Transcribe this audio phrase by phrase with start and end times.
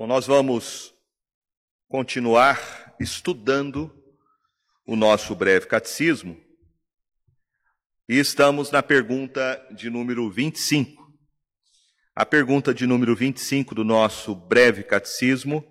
[0.00, 0.94] Bom, nós vamos
[1.86, 3.94] continuar estudando
[4.86, 6.42] o nosso breve catecismo
[8.08, 11.06] e estamos na pergunta de número 25.
[12.16, 15.62] A pergunta de número 25 do nosso breve catecismo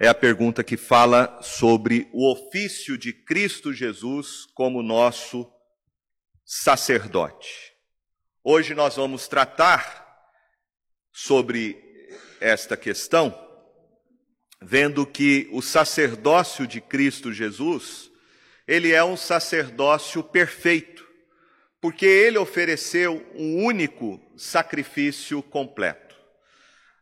[0.00, 5.46] é a pergunta que fala sobre o ofício de Cristo Jesus como nosso
[6.46, 7.74] sacerdote.
[8.42, 10.32] Hoje nós vamos tratar
[11.12, 11.83] sobre
[12.40, 13.38] esta questão,
[14.60, 18.10] vendo que o sacerdócio de Cristo Jesus,
[18.66, 21.06] ele é um sacerdócio perfeito,
[21.80, 26.16] porque ele ofereceu um único sacrifício completo.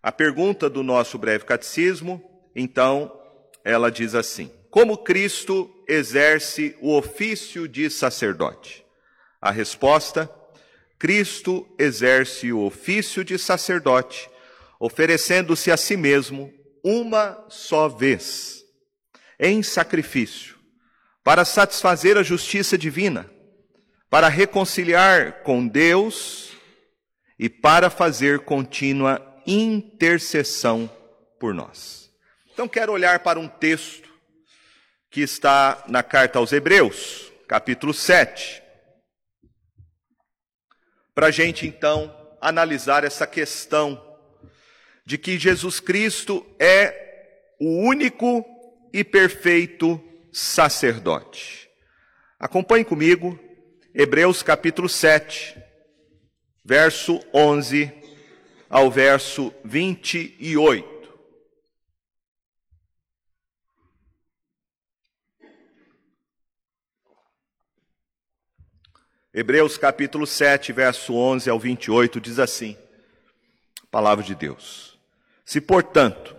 [0.02, 2.20] A pergunta do nosso breve catecismo,
[2.54, 3.16] então,
[3.64, 8.84] ela diz assim: Como Cristo exerce o ofício de sacerdote?
[9.40, 10.28] A resposta:
[10.98, 14.28] Cristo exerce o ofício de sacerdote,
[14.82, 18.64] oferecendo-se a si mesmo uma só vez,
[19.38, 20.58] em sacrifício,
[21.22, 23.30] para satisfazer a justiça divina,
[24.10, 26.50] para reconciliar com Deus
[27.38, 30.90] e para fazer contínua intercessão
[31.38, 32.10] por nós.
[32.52, 34.10] Então, quero olhar para um texto
[35.08, 38.62] que está na carta aos Hebreus, capítulo 7
[41.14, 44.11] para a gente então analisar essa questão
[45.04, 48.44] de que Jesus Cristo é o único
[48.92, 51.68] e perfeito sacerdote.
[52.38, 53.38] Acompanhe comigo
[53.94, 55.62] Hebreus capítulo 7,
[56.64, 57.92] verso 11
[58.68, 60.92] ao verso 28.
[69.34, 72.76] Hebreus capítulo 7, verso 11 ao 28 diz assim:
[73.90, 74.91] Palavra de Deus.
[75.44, 76.36] Se, portanto,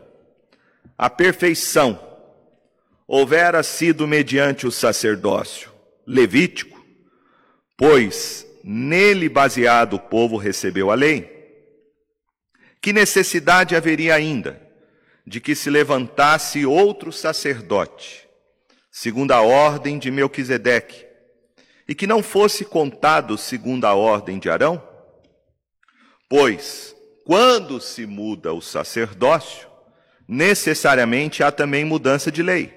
[0.97, 1.99] a perfeição
[3.07, 5.71] houvera sido mediante o sacerdócio
[6.05, 6.83] levítico,
[7.77, 11.31] pois nele baseado o povo recebeu a lei,
[12.81, 14.61] que necessidade haveria ainda
[15.25, 18.27] de que se levantasse outro sacerdote,
[18.91, 21.05] segundo a ordem de Melquisedeque,
[21.87, 24.81] e que não fosse contado segundo a ordem de Arão?
[26.29, 29.67] Pois, quando se muda o sacerdócio,
[30.27, 32.73] necessariamente há também mudança de lei.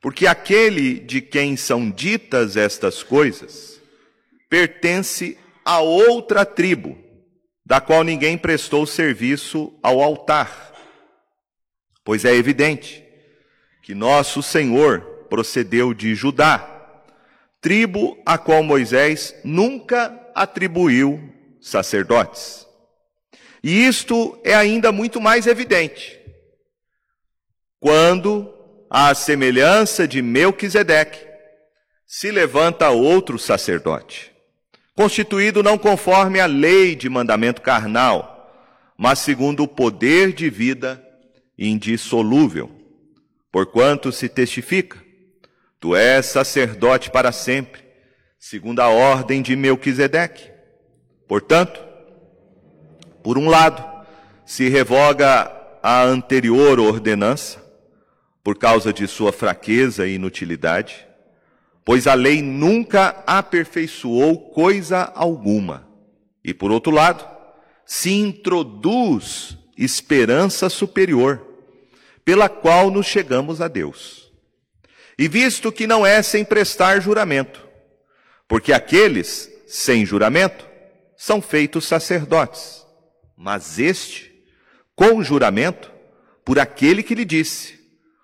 [0.00, 3.80] Porque aquele de quem são ditas estas coisas
[4.48, 6.98] pertence a outra tribo,
[7.64, 10.72] da qual ninguém prestou serviço ao altar.
[12.04, 13.02] Pois é evidente
[13.82, 16.70] que nosso Senhor procedeu de Judá
[17.64, 22.63] tribo a qual Moisés nunca atribuiu sacerdotes.
[23.64, 26.20] E isto é ainda muito mais evidente
[27.80, 28.54] quando,
[28.88, 31.18] à semelhança de Melquisedeque,
[32.06, 34.32] se levanta outro sacerdote,
[34.94, 38.30] constituído não conforme a lei de mandamento carnal,
[38.96, 41.02] mas segundo o poder de vida
[41.58, 42.70] indissolúvel,
[43.50, 45.02] porquanto se testifica
[45.84, 47.84] Tu és sacerdote para sempre,
[48.38, 50.50] segundo a ordem de Melquisedeque.
[51.28, 51.83] Portanto,
[53.24, 53.82] por um lado,
[54.44, 55.50] se revoga
[55.82, 57.64] a anterior ordenança,
[58.42, 61.06] por causa de sua fraqueza e inutilidade,
[61.86, 65.88] pois a lei nunca aperfeiçoou coisa alguma.
[66.44, 67.26] E por outro lado,
[67.86, 71.42] se introduz esperança superior,
[72.26, 74.30] pela qual nos chegamos a Deus.
[75.18, 77.66] E visto que não é sem prestar juramento,
[78.46, 80.66] porque aqueles sem juramento
[81.16, 82.83] são feitos sacerdotes,
[83.36, 84.32] mas este
[84.94, 85.90] com juramento
[86.44, 87.80] por aquele que lhe disse: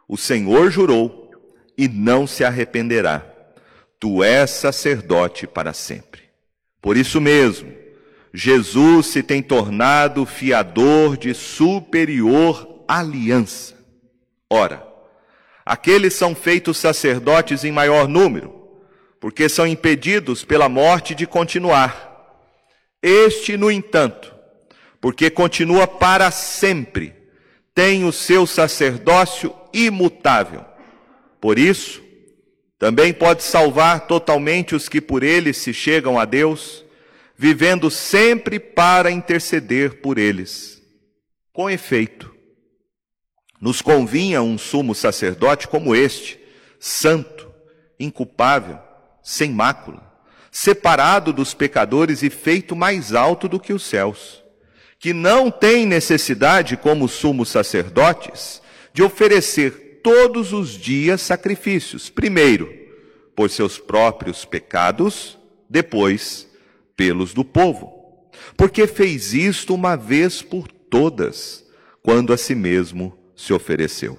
[0.09, 1.31] O Senhor jurou
[1.77, 3.27] e não se arrependerá.
[3.99, 6.23] Tu és sacerdote para sempre.
[6.81, 7.73] Por isso mesmo,
[8.33, 13.75] Jesus se tem tornado fiador de superior aliança.
[14.49, 14.91] Ora,
[15.71, 18.53] Aqueles são feitos sacerdotes em maior número,
[19.21, 22.11] porque são impedidos pela morte de continuar.
[23.01, 24.35] Este, no entanto,
[25.01, 27.15] porque continua para sempre,
[27.75, 30.65] tem o seu sacerdócio imutável.
[31.41, 32.03] Por isso,
[32.79, 36.85] também pode salvar totalmente os que por ele se chegam a Deus,
[37.37, 40.83] vivendo sempre para interceder por eles.
[41.53, 42.35] Com efeito,
[43.61, 46.39] nos convinha um sumo sacerdote como este,
[46.79, 47.51] santo,
[47.99, 48.79] inculpável,
[49.23, 50.03] sem mácula,
[50.51, 54.40] separado dos pecadores e feito mais alto do que os céus,
[55.01, 58.61] que não têm necessidade, como sumos sacerdotes,
[58.93, 62.11] de oferecer todos os dias sacrifícios.
[62.11, 62.71] Primeiro,
[63.35, 65.39] por seus próprios pecados,
[65.71, 66.47] depois,
[66.95, 68.31] pelos do povo.
[68.59, 71.65] Porque fez isto uma vez por todas,
[72.03, 74.19] quando a si mesmo se ofereceu.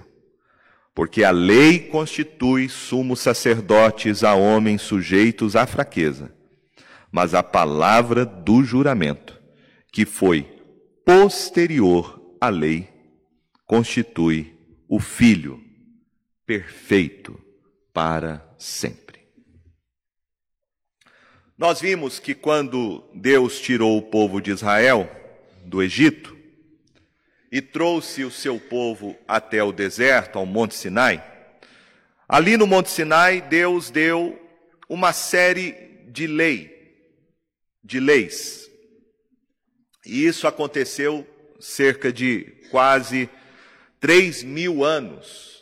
[0.96, 6.34] Porque a lei constitui sumos sacerdotes a homens sujeitos à fraqueza,
[7.12, 9.40] mas a palavra do juramento,
[9.92, 10.61] que foi
[11.06, 12.90] posterior à lei,
[13.66, 14.56] constitui
[14.88, 15.64] o Filho
[16.46, 17.40] perfeito
[17.94, 19.22] para sempre.
[21.58, 25.10] Nós vimos que quando Deus tirou o povo de Israel
[25.64, 26.42] do Egito,
[27.52, 31.22] e trouxe o seu povo até o deserto, ao Monte Sinai.
[32.28, 34.40] Ali no Monte Sinai, Deus deu
[34.88, 35.74] uma série
[36.08, 36.96] de lei,
[37.84, 38.71] de leis.
[40.06, 41.28] E isso aconteceu
[41.60, 43.30] cerca de quase
[44.00, 45.62] três mil anos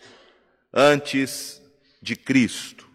[0.74, 1.62] antes
[2.02, 2.88] de Cristo.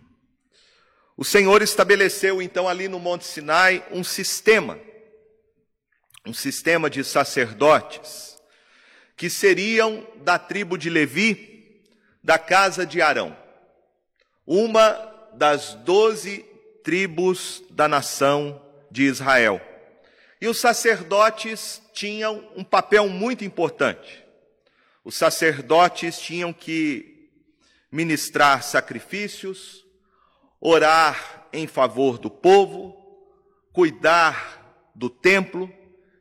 [1.17, 4.79] O Senhor estabeleceu então ali no Monte Sinai um sistema,
[6.27, 8.37] um sistema de sacerdotes
[9.17, 11.83] que seriam da tribo de Levi,
[12.23, 13.37] da casa de Arão,
[14.47, 14.91] uma
[15.35, 16.45] das doze
[16.83, 18.61] tribos da nação
[18.91, 19.61] de Israel.
[20.45, 24.23] E os sacerdotes tinham um papel muito importante.
[25.03, 27.31] Os sacerdotes tinham que
[27.91, 29.87] ministrar sacrifícios,
[30.61, 32.95] orar em favor do povo,
[33.73, 35.73] cuidar do templo,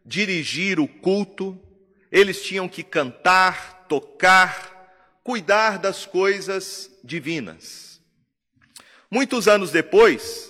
[0.05, 1.61] dirigir o culto,
[2.09, 7.99] eles tinham que cantar, tocar, cuidar das coisas divinas.
[9.11, 10.49] Muitos anos depois,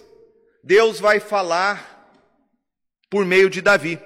[0.64, 1.93] Deus vai falar
[3.13, 4.00] por meio de Davi.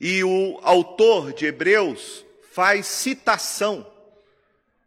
[0.00, 3.86] E o autor de Hebreus faz citação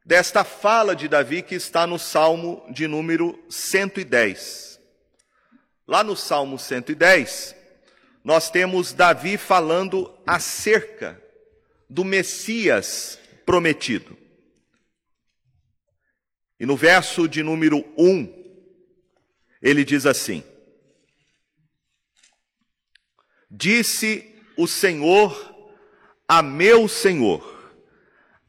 [0.04, 4.82] desta fala de Davi que está no Salmo de número 110.
[5.88, 7.56] Lá no Salmo 110,
[8.24, 11.22] nós temos Davi falando acerca
[11.88, 14.18] do Messias prometido.
[16.60, 18.34] E no verso de número 1,
[19.62, 20.44] ele diz assim:
[23.54, 25.54] Disse o Senhor
[26.26, 27.74] a meu Senhor: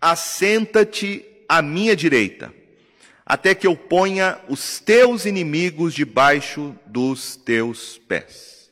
[0.00, 2.54] Assenta-te à minha direita,
[3.26, 8.70] até que eu ponha os teus inimigos debaixo dos teus pés.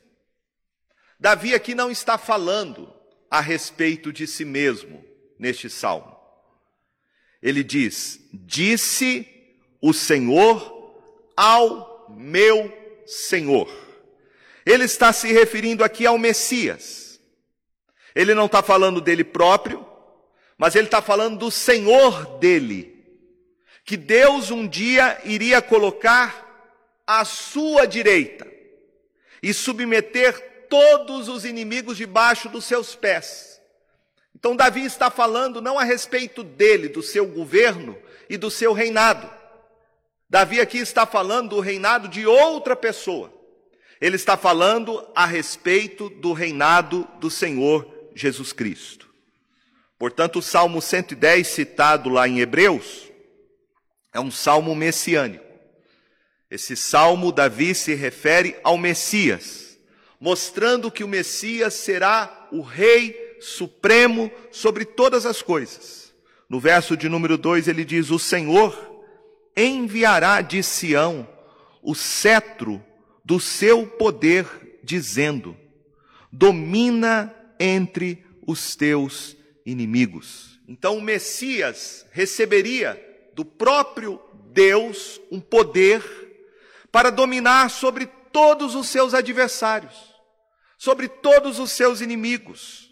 [1.19, 2.91] Davi aqui não está falando
[3.29, 5.03] a respeito de si mesmo
[5.37, 6.15] neste salmo.
[7.43, 9.27] Ele diz: Disse
[9.81, 10.95] o Senhor
[11.35, 12.71] ao meu
[13.05, 13.90] Senhor.
[14.65, 17.19] Ele está se referindo aqui ao Messias.
[18.13, 19.85] Ele não está falando dele próprio,
[20.57, 23.03] mas ele está falando do Senhor dele,
[23.83, 26.47] que Deus um dia iria colocar
[27.07, 28.47] à sua direita
[29.41, 33.59] e submeter todos os inimigos debaixo dos seus pés.
[34.35, 37.97] Então, Davi está falando não a respeito dele, do seu governo
[38.29, 39.29] e do seu reinado.
[40.29, 43.40] Davi aqui está falando do reinado de outra pessoa.
[44.01, 49.07] Ele está falando a respeito do reinado do Senhor Jesus Cristo.
[49.97, 53.09] Portanto, o Salmo 110, citado lá em Hebreus,
[54.11, 55.45] é um salmo messiânico.
[56.49, 59.71] Esse salmo, Davi se refere ao Messias
[60.21, 66.13] mostrando que o Messias será o Rei Supremo sobre todas as coisas.
[66.47, 69.03] No verso de número 2 ele diz: O Senhor
[69.57, 71.27] enviará de Sião
[71.81, 72.85] o cetro
[73.31, 74.45] do seu poder,
[74.83, 75.55] dizendo:
[76.29, 80.59] Domina entre os teus inimigos.
[80.67, 83.01] Então o Messias receberia
[83.33, 84.19] do próprio
[84.51, 86.03] Deus um poder
[86.91, 90.11] para dominar sobre todos os seus adversários
[90.81, 92.91] sobre todos os seus inimigos.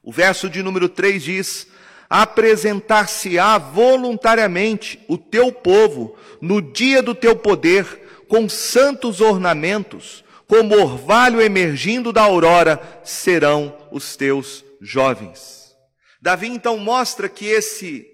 [0.00, 1.66] O verso de número 3 diz:
[2.08, 11.40] Apresentar-se-á voluntariamente o teu povo no dia do teu poder, com santos ornamentos, como orvalho
[11.40, 15.74] emergindo da aurora, serão os teus jovens.
[16.20, 18.06] Davi então mostra que esse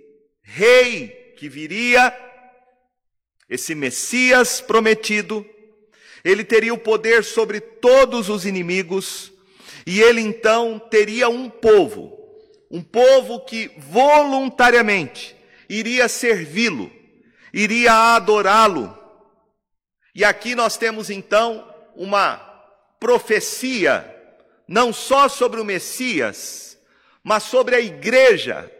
[0.42, 2.14] rei que viria,
[3.48, 5.46] esse Messias prometido,
[6.24, 9.32] ele teria o poder sobre todos os inimigos,
[9.86, 12.18] e ele então teria um povo,
[12.70, 15.34] um povo que voluntariamente
[15.68, 16.90] iria servi-lo,
[17.54, 18.99] iria adorá-lo.
[20.20, 22.36] E aqui nós temos então uma
[23.00, 24.04] profecia
[24.68, 26.76] não só sobre o Messias,
[27.24, 28.70] mas sobre a igreja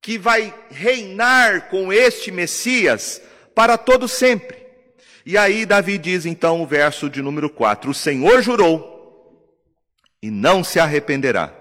[0.00, 3.20] que vai reinar com este Messias
[3.54, 4.66] para todo sempre.
[5.26, 9.62] E aí Davi diz então o verso de número 4: O Senhor jurou
[10.22, 11.54] e não se arrependerá.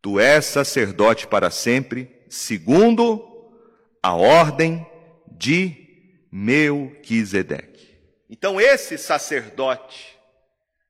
[0.00, 3.50] Tu és sacerdote para sempre, segundo
[4.00, 4.86] a ordem
[5.26, 5.87] de
[6.40, 7.98] Melquisedeque.
[8.30, 10.16] Então esse sacerdote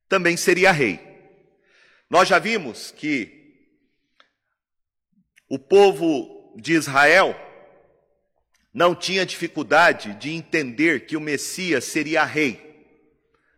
[0.07, 1.01] também seria rei.
[2.11, 3.57] Nós já vimos que
[5.49, 7.35] o povo de Israel
[8.75, 12.85] não tinha dificuldade de entender que o Messias seria rei.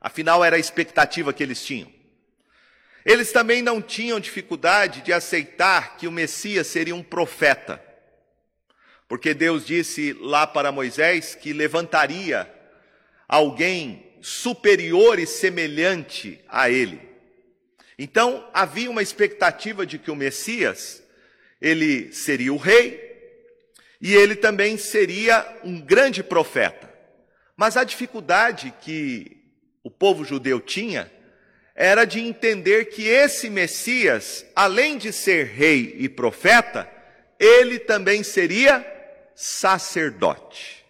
[0.01, 1.93] Afinal, era a expectativa que eles tinham.
[3.05, 7.90] Eles também não tinham dificuldade de aceitar que o Messias seria um profeta.
[9.11, 12.49] Porque Deus disse lá para Moisés que levantaria
[13.27, 17.01] alguém superior e semelhante a ele.
[17.99, 21.03] Então, havia uma expectativa de que o Messias,
[21.61, 23.01] ele seria o rei,
[24.01, 26.89] e ele também seria um grande profeta.
[27.57, 29.39] Mas a dificuldade que
[29.83, 31.11] o povo judeu tinha
[31.75, 36.89] era de entender que esse Messias, além de ser rei e profeta,
[37.41, 39.00] ele também seria
[39.41, 40.85] sacerdote.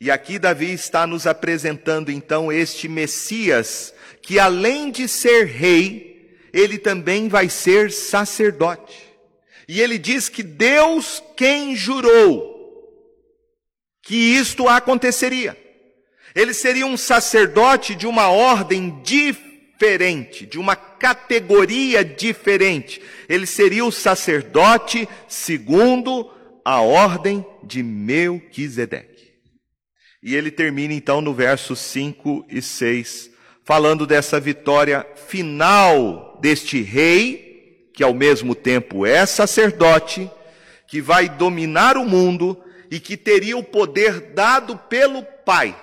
[0.00, 6.78] E aqui Davi está nos apresentando então este Messias, que além de ser rei, ele
[6.78, 8.96] também vai ser sacerdote.
[9.68, 12.54] E ele diz que Deus quem jurou
[14.02, 15.54] que isto aconteceria.
[16.34, 23.02] Ele seria um sacerdote de uma ordem diferente, de uma categoria diferente.
[23.28, 26.33] Ele seria o sacerdote segundo
[26.64, 29.34] a ordem de Melquisedeque.
[30.22, 33.30] E ele termina então no verso 5 e 6,
[33.62, 37.44] falando dessa vitória final deste rei
[37.94, 40.28] que ao mesmo tempo é sacerdote,
[40.88, 45.76] que vai dominar o mundo e que teria o poder dado pelo Pai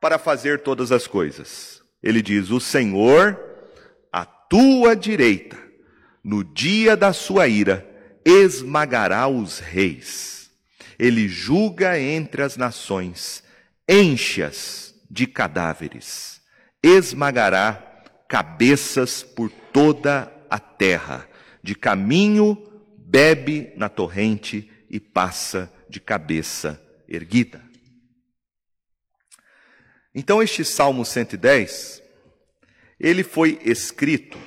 [0.00, 1.80] para fazer todas as coisas.
[2.02, 3.38] Ele diz: O Senhor,
[4.12, 5.56] à tua direita,
[6.22, 7.85] no dia da sua ira,
[8.26, 10.50] esmagará os reis.
[10.98, 13.44] Ele julga entre as nações,
[13.88, 16.40] enche-as de cadáveres,
[16.82, 21.28] esmagará cabeças por toda a terra
[21.62, 22.60] de caminho
[22.98, 27.62] bebe na torrente e passa de cabeça erguida.
[30.12, 32.02] Então este Salmo 110,
[32.98, 34.38] ele foi escrito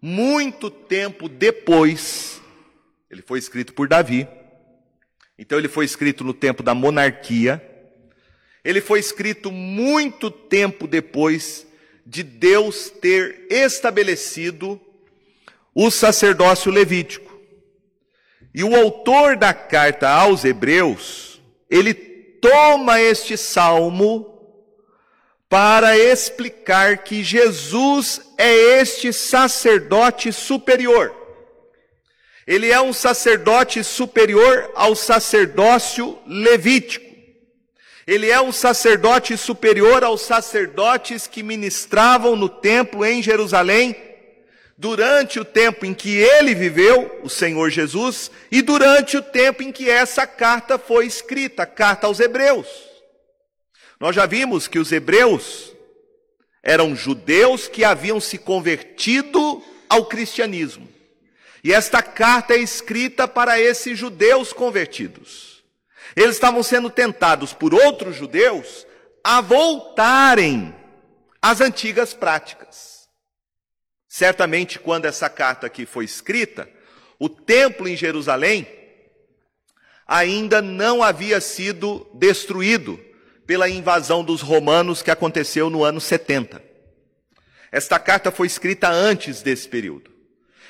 [0.00, 2.40] muito tempo depois,
[3.10, 4.26] ele foi escrito por Davi.
[5.38, 7.62] Então ele foi escrito no tempo da monarquia.
[8.64, 11.66] Ele foi escrito muito tempo depois
[12.04, 14.80] de Deus ter estabelecido
[15.74, 17.30] o sacerdócio levítico.
[18.54, 21.40] E o autor da carta aos Hebreus,
[21.70, 24.29] ele toma este salmo
[25.50, 31.12] para explicar que Jesus é este sacerdote superior.
[32.46, 37.04] Ele é um sacerdote superior ao sacerdócio levítico.
[38.06, 43.96] Ele é um sacerdote superior aos sacerdotes que ministravam no templo em Jerusalém
[44.78, 49.70] durante o tempo em que ele viveu, o Senhor Jesus, e durante o tempo em
[49.70, 52.89] que essa carta foi escrita, a carta aos Hebreus.
[54.00, 55.72] Nós já vimos que os hebreus
[56.62, 60.88] eram judeus que haviam se convertido ao cristianismo.
[61.62, 65.62] E esta carta é escrita para esses judeus convertidos.
[66.16, 68.86] Eles estavam sendo tentados por outros judeus
[69.22, 70.74] a voltarem
[71.42, 73.06] às antigas práticas.
[74.08, 76.68] Certamente, quando essa carta aqui foi escrita,
[77.18, 78.66] o templo em Jerusalém
[80.06, 83.09] ainda não havia sido destruído
[83.50, 86.62] pela invasão dos romanos que aconteceu no ano 70.
[87.72, 90.08] Esta carta foi escrita antes desse período.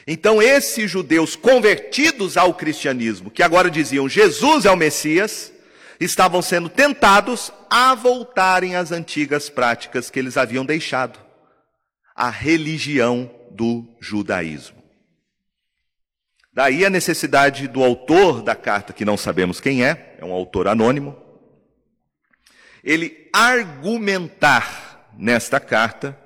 [0.07, 5.53] Então, esses judeus convertidos ao cristianismo, que agora diziam Jesus é o Messias,
[6.01, 11.19] estavam sendo tentados a voltarem às antigas práticas que eles haviam deixado
[12.17, 14.83] a religião do judaísmo.
[16.51, 20.67] Daí a necessidade do autor da carta, que não sabemos quem é, é um autor
[20.67, 21.29] anônimo,
[22.83, 26.19] ele argumentar nesta carta,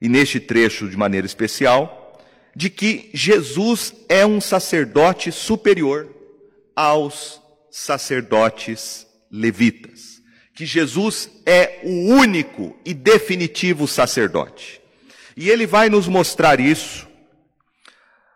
[0.00, 2.20] e neste trecho de maneira especial,
[2.54, 6.14] de que Jesus é um sacerdote superior
[6.76, 10.20] aos sacerdotes levitas,
[10.54, 14.80] que Jesus é o único e definitivo sacerdote.
[15.36, 17.08] E ele vai nos mostrar isso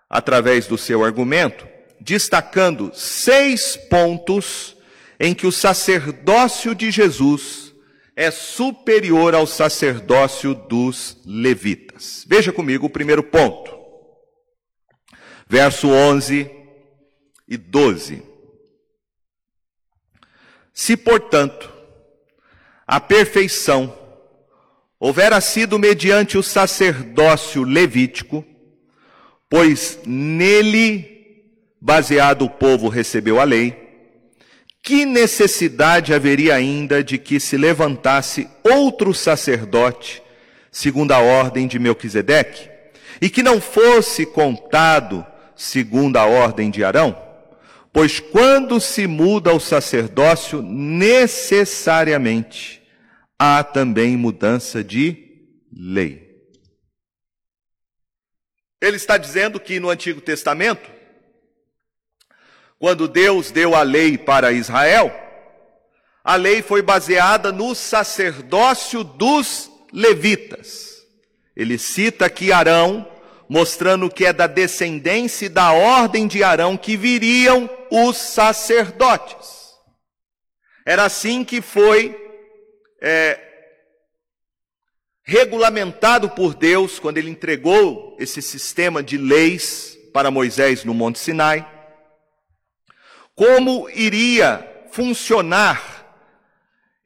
[0.08, 1.68] através do seu argumento,
[2.00, 4.74] destacando seis pontos
[5.18, 7.74] em que o sacerdócio de Jesus
[8.14, 12.24] é superior ao sacerdócio dos levitas.
[12.26, 13.76] Veja comigo o primeiro ponto.
[15.48, 16.50] Verso 11
[17.46, 18.22] e 12.
[20.74, 21.72] Se, portanto,
[22.86, 23.96] a perfeição
[24.98, 28.44] houvera sido mediante o sacerdócio levítico,
[29.48, 31.44] pois nele,
[31.80, 33.87] baseado o povo recebeu a lei,
[34.88, 40.22] que necessidade haveria ainda de que se levantasse outro sacerdote,
[40.72, 42.70] segundo a ordem de Melquisedeque,
[43.20, 47.14] e que não fosse contado segundo a ordem de Arão?
[47.92, 52.80] Pois quando se muda o sacerdócio, necessariamente
[53.38, 56.34] há também mudança de lei.
[58.80, 60.88] Ele está dizendo que no Antigo Testamento,
[62.78, 65.12] quando Deus deu a lei para Israel,
[66.22, 71.02] a lei foi baseada no sacerdócio dos levitas.
[71.56, 73.10] Ele cita aqui Arão,
[73.48, 79.58] mostrando que é da descendência e da ordem de Arão que viriam os sacerdotes.
[80.86, 82.16] Era assim que foi
[83.02, 83.40] é,
[85.24, 91.77] regulamentado por Deus quando ele entregou esse sistema de leis para Moisés no Monte Sinai
[93.38, 96.12] como iria funcionar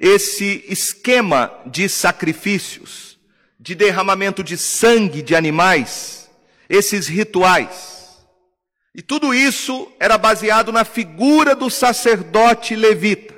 [0.01, 3.19] esse esquema de sacrifícios,
[3.61, 6.31] de derramamento de sangue de animais,
[6.71, 8.17] esses rituais.
[8.95, 13.35] E tudo isso era baseado na figura do sacerdote levita.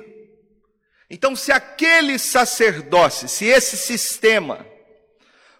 [1.09, 4.65] Então, se aquele sacerdócio, se esse sistema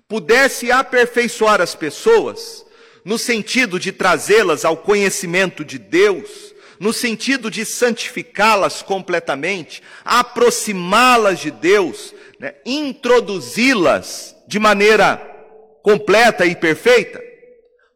[0.08, 2.66] pudesse aperfeiçoar as pessoas,
[3.04, 6.45] no sentido de trazê-las ao conhecimento de Deus,
[6.80, 15.18] no sentido de santificá-las completamente, aproximá-las de Deus, né, introduzi-las de maneira
[15.84, 17.22] completa e perfeita?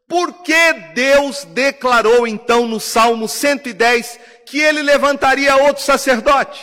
[0.07, 6.59] Por que Deus declarou então no Salmo 110 que ele levantaria outro sacerdote?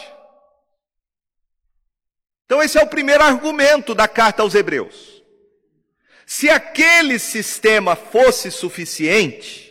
[2.45, 5.23] Então, esse é o primeiro argumento da carta aos Hebreus.
[6.25, 9.66] Se aquele sistema fosse suficiente,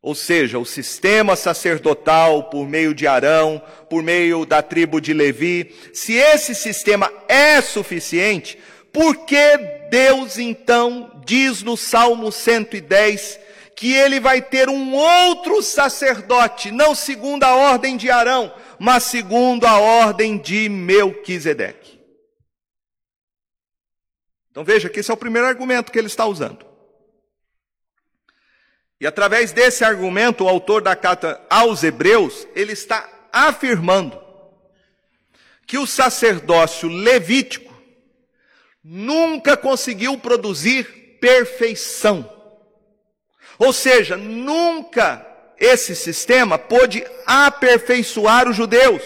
[0.00, 5.74] ou seja, o sistema sacerdotal por meio de Arão, por meio da tribo de Levi,
[5.92, 8.58] se esse sistema é suficiente,
[8.92, 9.58] por que
[9.90, 13.40] Deus então diz no Salmo 110
[13.74, 19.66] que ele vai ter um outro sacerdote, não segundo a ordem de Arão, mas segundo
[19.66, 21.98] a ordem de Melquisedeque?
[24.50, 26.67] Então veja que esse é o primeiro argumento que ele está usando.
[29.00, 34.18] E através desse argumento, o autor da carta aos Hebreus, ele está afirmando
[35.66, 37.72] que o sacerdócio levítico
[38.82, 42.28] nunca conseguiu produzir perfeição.
[43.58, 45.26] Ou seja, nunca
[45.58, 49.02] esse sistema pôde aperfeiçoar os judeus,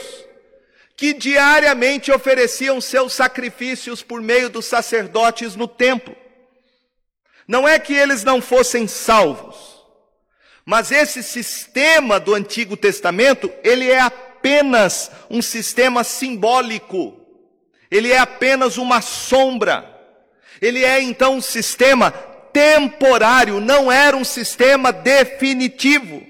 [0.97, 6.15] que diariamente ofereciam seus sacrifícios por meio dos sacerdotes no templo.
[7.49, 9.72] Não é que eles não fossem salvos,
[10.65, 17.21] mas esse sistema do Antigo Testamento, ele é apenas um sistema simbólico.
[17.91, 19.89] Ele é apenas uma sombra.
[20.61, 22.13] Ele é então um sistema
[22.53, 26.25] temporário, não era um sistema definitivo.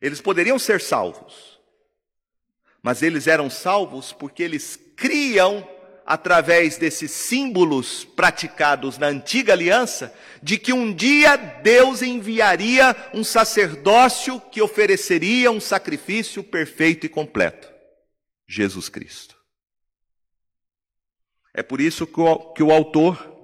[0.00, 1.60] Eles poderiam ser salvos,
[2.82, 5.66] mas eles eram salvos porque eles criam
[6.06, 14.40] através desses símbolos praticados na antiga aliança, de que um dia Deus enviaria um sacerdócio
[14.40, 17.68] que ofereceria um sacrifício perfeito e completo:
[18.46, 19.34] Jesus Cristo.
[21.52, 23.34] É por isso que o, que o autor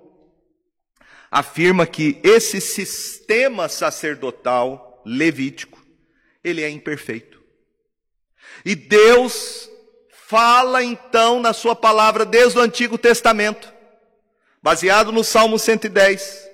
[1.31, 5.85] afirma que esse sistema sacerdotal levítico,
[6.44, 7.42] ele é imperfeito.
[8.64, 9.71] E Deus
[10.33, 13.71] fala então na sua palavra desde o Antigo Testamento,
[14.62, 16.49] baseado no Salmo 110,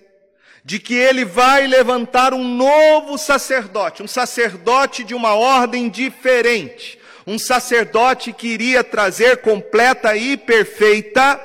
[0.64, 7.38] de que ele vai levantar um novo sacerdote, um sacerdote de uma ordem diferente, um
[7.38, 11.40] sacerdote que iria trazer completa e perfeita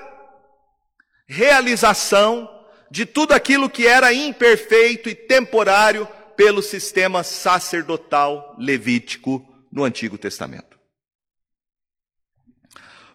[1.28, 2.50] realização
[2.90, 10.73] de tudo aquilo que era imperfeito e temporário pelo sistema sacerdotal levítico no Antigo Testamento.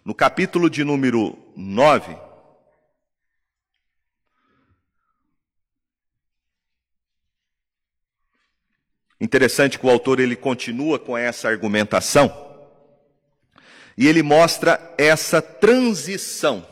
[0.08, 2.16] No capítulo de número 9,
[9.20, 12.32] Interessante que o autor ele continua com essa argumentação
[13.98, 16.66] e ele mostra essa transição,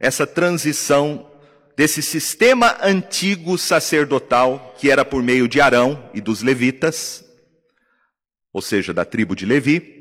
[0.00, 1.30] essa transição
[1.76, 7.24] desse sistema antigo sacerdotal que era por meio de Arão e dos levitas,
[8.52, 9.97] ou seja, da tribo de Levi,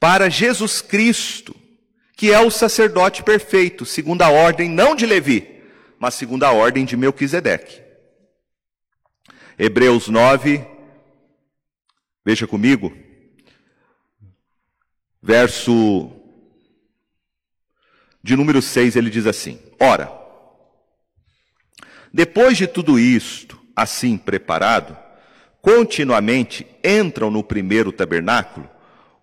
[0.00, 1.54] para Jesus Cristo,
[2.16, 5.62] que é o sacerdote perfeito, segundo a ordem não de Levi,
[5.98, 7.82] mas segundo a ordem de Melquisedeque.
[9.58, 10.64] Hebreus 9,
[12.24, 12.96] veja comigo,
[15.20, 16.12] verso
[18.22, 20.12] de número 6, ele diz assim: Ora,
[22.12, 24.96] depois de tudo isto, assim preparado,
[25.60, 28.68] continuamente entram no primeiro tabernáculo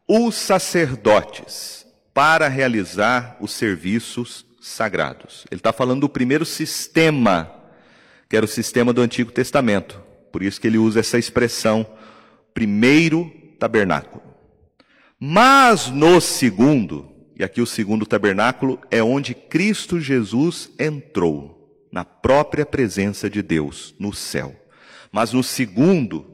[0.07, 5.45] os sacerdotes para realizar os serviços sagrados.
[5.51, 7.51] Ele está falando do primeiro sistema,
[8.29, 10.01] que era o sistema do Antigo Testamento.
[10.31, 11.85] Por isso que ele usa essa expressão,
[12.53, 14.23] primeiro tabernáculo.
[15.19, 21.55] Mas no segundo, e aqui o segundo tabernáculo é onde Cristo Jesus entrou,
[21.91, 24.53] na própria presença de Deus, no céu.
[25.11, 26.25] Mas no segundo,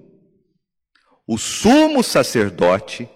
[1.28, 3.08] o sumo sacerdote,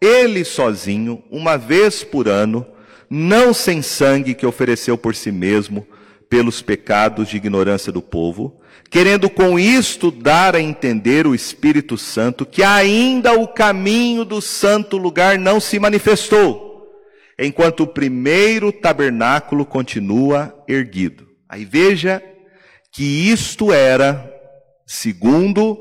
[0.00, 2.66] ele sozinho, uma vez por ano,
[3.10, 5.86] não sem sangue que ofereceu por si mesmo,
[6.28, 12.44] pelos pecados de ignorância do povo, querendo com isto dar a entender o Espírito Santo
[12.44, 16.86] que ainda o caminho do santo lugar não se manifestou,
[17.38, 21.26] enquanto o primeiro tabernáculo continua erguido.
[21.48, 22.22] Aí veja
[22.92, 24.30] que isto era,
[24.86, 25.78] segundo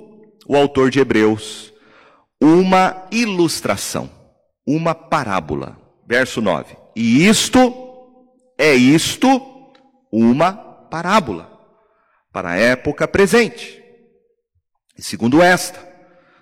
[0.48, 1.74] o autor de Hebreus,
[2.42, 4.10] uma ilustração,
[4.66, 5.78] uma parábola.
[6.08, 6.76] Verso 9.
[6.96, 7.74] E isto
[8.58, 9.74] é isto
[10.12, 11.52] uma parábola
[12.32, 13.84] para a época presente.
[14.98, 15.88] E segundo esta,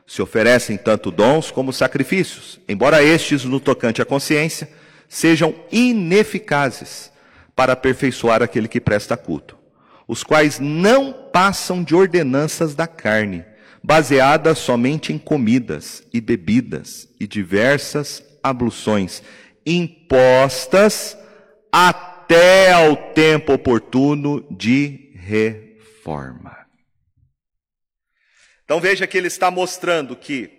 [0.07, 4.69] se oferecem tanto dons como sacrifícios, embora estes, no tocante à consciência,
[5.09, 7.11] sejam ineficazes
[7.55, 9.57] para aperfeiçoar aquele que presta culto,
[10.07, 13.43] os quais não passam de ordenanças da carne,
[13.85, 19.21] baseadas somente em comidas e bebidas e diversas abluções,
[19.63, 21.15] impostas
[21.71, 26.65] até ao tempo oportuno de reforma.
[28.63, 30.49] Então veja que ele está mostrando que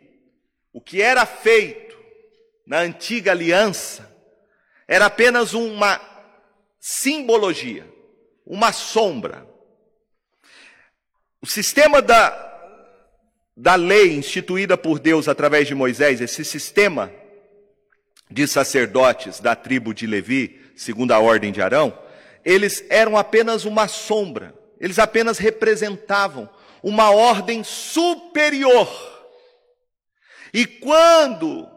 [0.72, 1.96] o que era feito
[2.64, 4.08] na antiga aliança
[4.86, 6.00] era apenas uma
[6.78, 7.92] simbologia,
[8.46, 9.44] uma sombra.
[11.42, 12.55] O sistema da,
[13.56, 17.10] da lei instituída por Deus através de Moisés, esse sistema
[18.30, 21.96] de sacerdotes da tribo de Levi, segundo a ordem de Arão,
[22.44, 26.48] eles eram apenas uma sombra, eles apenas representavam
[26.82, 28.88] uma ordem superior.
[30.52, 31.68] E quando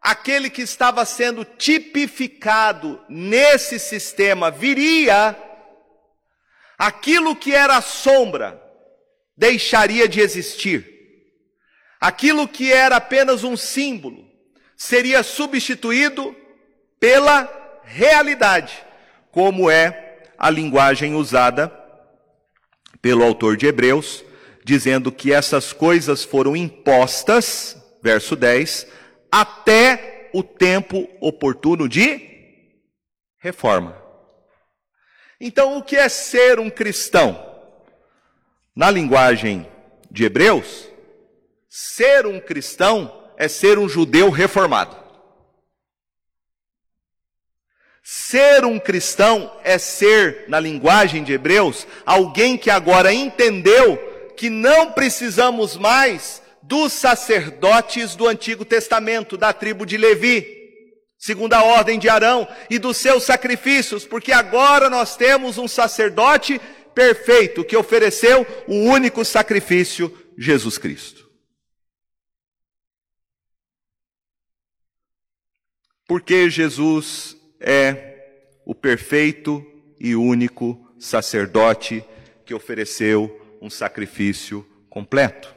[0.00, 5.36] aquele que estava sendo tipificado nesse sistema viria,
[6.76, 8.60] aquilo que era sombra
[9.36, 10.91] deixaria de existir.
[12.02, 14.28] Aquilo que era apenas um símbolo
[14.76, 16.34] seria substituído
[16.98, 17.48] pela
[17.84, 18.74] realidade,
[19.30, 21.72] como é a linguagem usada
[23.00, 24.24] pelo autor de Hebreus,
[24.64, 28.84] dizendo que essas coisas foram impostas, verso 10,
[29.30, 32.20] até o tempo oportuno de
[33.38, 33.96] reforma.
[35.40, 37.48] Então, o que é ser um cristão?
[38.74, 39.68] Na linguagem
[40.10, 40.90] de Hebreus,
[41.74, 44.94] ser um cristão é ser um judeu reformado.
[48.04, 53.96] Ser um cristão é ser, na linguagem de Hebreus, alguém que agora entendeu
[54.36, 60.46] que não precisamos mais dos sacerdotes do Antigo Testamento, da tribo de Levi,
[61.16, 66.60] segundo a ordem de Arão, e dos seus sacrifícios, porque agora nós temos um sacerdote
[66.94, 71.21] perfeito que ofereceu o único sacrifício, Jesus Cristo.
[76.12, 79.66] Porque Jesus é o perfeito
[79.98, 82.04] e único sacerdote
[82.44, 85.54] que ofereceu um sacrifício completo.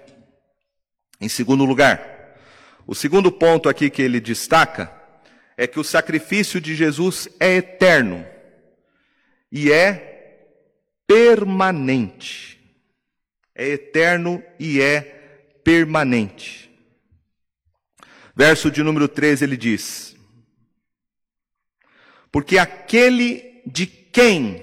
[1.19, 2.39] Em segundo lugar,
[2.87, 4.89] o segundo ponto aqui que ele destaca
[5.57, 8.25] é que o sacrifício de Jesus é eterno
[9.51, 10.55] e é
[11.05, 12.61] permanente.
[13.53, 15.01] É eterno e é
[15.65, 16.71] permanente.
[18.33, 20.14] Verso de número 13 ele diz:
[22.35, 24.61] Porque aquele de quem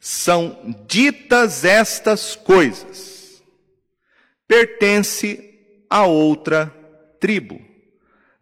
[0.00, 3.40] são ditas estas coisas
[4.48, 5.54] pertence
[5.88, 6.74] a outra
[7.20, 7.60] tribo,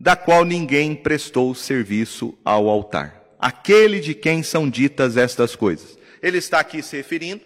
[0.01, 3.23] da qual ninguém prestou serviço ao altar.
[3.39, 5.99] Aquele de quem são ditas estas coisas.
[6.23, 7.43] Ele está aqui se referindo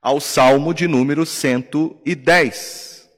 [0.00, 3.10] ao Salmo de número 110.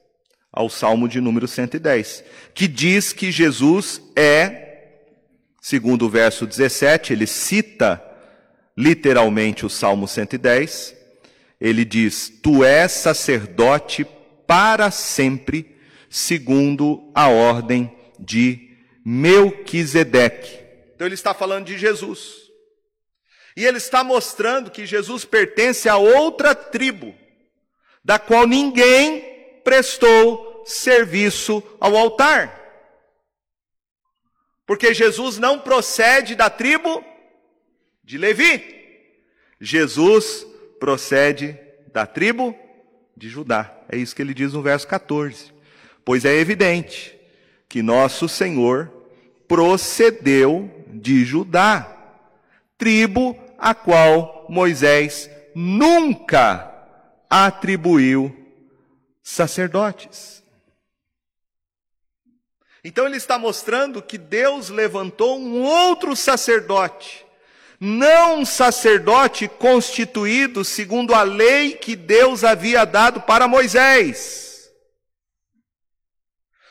[0.51, 2.21] Ao Salmo de número 110,
[2.53, 4.64] que diz que Jesus é,
[5.65, 7.99] segundo o verso 17, ele cita
[8.77, 10.95] literalmente o Salmo 110.
[11.59, 14.05] Ele diz: Tu és sacerdote
[14.45, 15.75] para sempre,
[16.07, 20.63] segundo a ordem de Melquisedeque.
[20.93, 22.43] Então ele está falando de Jesus.
[23.57, 27.15] E ele está mostrando que Jesus pertence a outra tribo,
[28.03, 32.64] da qual ninguém prestou serviço ao altar.
[34.65, 37.03] Porque Jesus não procede da tribo
[38.03, 38.63] de Levi.
[39.59, 40.45] Jesus
[40.79, 41.57] procede
[41.91, 42.55] da tribo
[43.15, 43.71] de Judá.
[43.89, 45.53] É isso que ele diz no verso 14.
[46.03, 47.17] Pois é evidente
[47.67, 48.91] que nosso Senhor
[49.47, 51.91] procedeu de Judá,
[52.77, 56.71] tribo a qual Moisés nunca
[57.29, 58.35] atribuiu
[59.23, 60.43] sacerdotes.
[62.85, 67.25] Então ele está mostrando que Deus levantou um outro sacerdote,
[67.79, 74.69] não um sacerdote constituído segundo a lei que Deus havia dado para Moisés,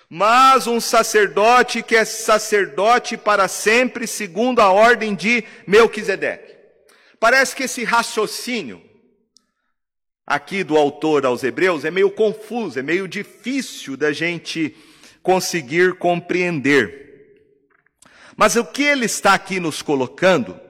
[0.08, 6.54] mas um sacerdote que é sacerdote para sempre, segundo a ordem de Melquisedeque.
[7.18, 8.80] Parece que esse raciocínio
[10.24, 14.76] aqui do autor aos Hebreus é meio confuso, é meio difícil da gente
[15.24, 17.02] conseguir compreender.
[18.36, 20.60] Mas o que ele está aqui nos colocando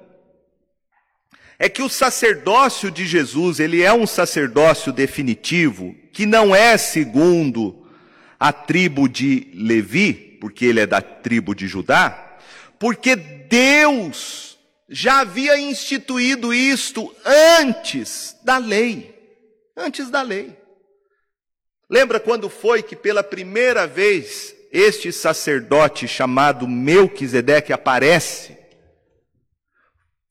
[1.59, 7.87] é que o sacerdócio de Jesus, ele é um sacerdócio definitivo, que não é segundo
[8.39, 12.39] a tribo de Levi, porque ele é da tribo de Judá,
[12.79, 14.57] porque Deus
[14.89, 17.13] já havia instituído isto
[17.61, 19.13] antes da lei.
[19.77, 20.64] Antes da lei.
[21.95, 28.59] Lembra quando foi que pela primeira vez este sacerdote chamado Melquisedeque aparece?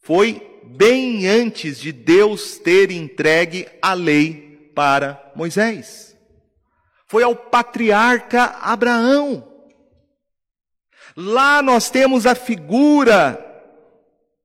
[0.01, 6.17] Foi bem antes de Deus ter entregue a lei para Moisés.
[7.07, 9.49] Foi ao patriarca Abraão.
[11.15, 13.39] Lá nós temos a figura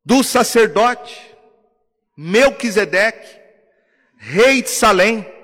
[0.05, 1.21] do sacerdote
[2.17, 3.41] Melquisedeque,
[4.19, 5.38] rei de Salém.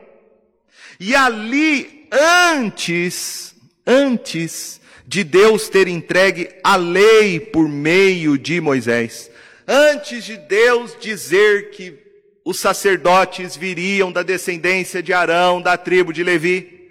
[0.99, 3.55] E ali, antes,
[3.87, 9.31] antes de Deus ter entregue a lei por meio de Moisés,
[9.67, 11.99] antes de Deus dizer que
[12.45, 16.91] os sacerdotes viriam da descendência de Arão, da tribo de Levi,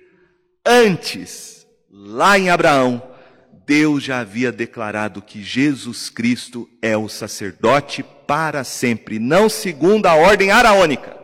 [0.65, 3.01] antes, lá em Abraão,
[3.65, 10.15] Deus já havia declarado que Jesus Cristo é o sacerdote para sempre, não segundo a
[10.15, 11.15] ordem araônica,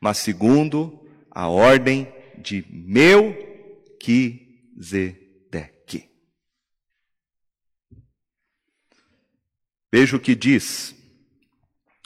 [0.00, 1.05] mas segundo
[1.36, 3.28] a ordem de Melquisedeque.
[9.92, 10.94] Veja o que diz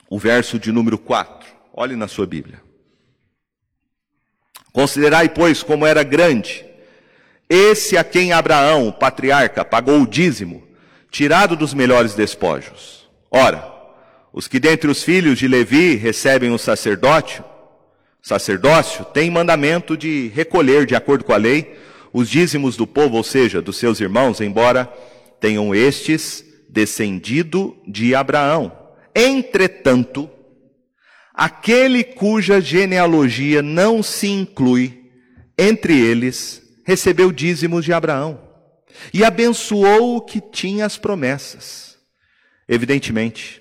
[0.08, 1.48] o verso de número 4.
[1.72, 2.60] Olhe na sua Bíblia.
[4.72, 6.68] Considerai, pois, como era grande
[7.48, 10.66] esse a quem Abraão, o patriarca, pagou o dízimo,
[11.08, 13.08] tirado dos melhores despojos.
[13.30, 13.72] Ora,
[14.32, 17.44] os que dentre os filhos de Levi recebem o sacerdócio,
[18.22, 21.76] sacerdócio, têm mandamento de recolher, de acordo com a lei,
[22.12, 24.86] os dízimos do povo, ou seja, dos seus irmãos, embora
[25.40, 28.72] tenham estes descendido de Abraão.
[29.14, 30.28] Entretanto,
[31.34, 35.00] aquele cuja genealogia não se inclui
[35.58, 38.40] entre eles recebeu dízimos de Abraão
[39.12, 41.98] e abençoou o que tinha as promessas.
[42.68, 43.59] Evidentemente,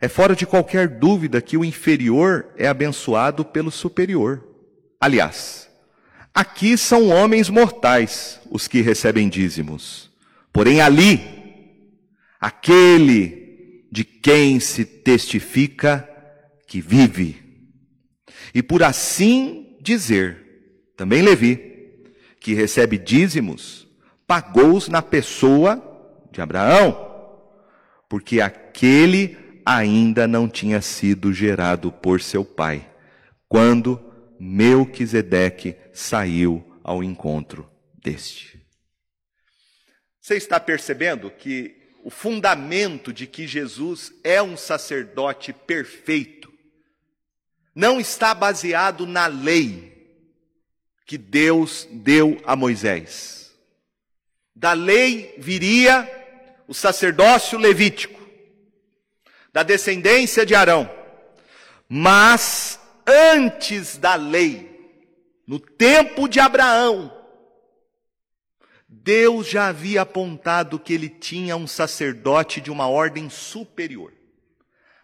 [0.00, 4.46] é fora de qualquer dúvida que o inferior é abençoado pelo superior.
[5.00, 5.68] Aliás,
[6.34, 10.10] aqui são homens mortais os que recebem dízimos.
[10.52, 11.20] Porém, ali,
[12.40, 16.08] aquele de quem se testifica
[16.66, 17.42] que vive.
[18.54, 21.76] E por assim dizer, também Levi,
[22.40, 23.86] que recebe dízimos,
[24.26, 25.82] pagou-os na pessoa
[26.32, 27.06] de Abraão,
[28.08, 32.88] porque aquele ainda não tinha sido gerado por seu pai,
[33.48, 34.00] quando
[34.38, 37.68] Melquisedeque saiu ao encontro
[38.00, 38.64] deste.
[40.20, 41.74] Você está percebendo que
[42.04, 46.52] o fundamento de que Jesus é um sacerdote perfeito
[47.74, 49.96] não está baseado na lei
[51.04, 53.52] que Deus deu a Moisés.
[54.54, 56.08] Da lei viria
[56.66, 58.15] o sacerdócio levítico,
[59.56, 60.86] da descendência de Arão.
[61.88, 64.92] Mas antes da lei,
[65.46, 67.10] no tempo de Abraão,
[68.86, 74.12] Deus já havia apontado que ele tinha um sacerdote de uma ordem superior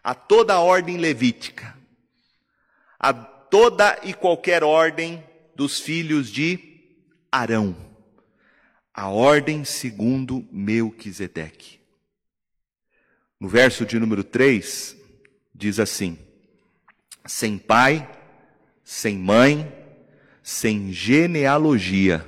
[0.05, 1.75] a toda a ordem levítica,
[3.01, 5.25] a toda e qualquer ordem
[5.57, 6.59] dos filhos de
[7.31, 7.75] Arão,
[8.93, 11.82] a ordem segundo Melquisedeque.
[13.43, 14.97] No verso de número 3,
[15.53, 16.17] diz assim:
[17.27, 18.09] sem pai,
[18.85, 19.67] sem mãe,
[20.45, 22.25] sem genealogia,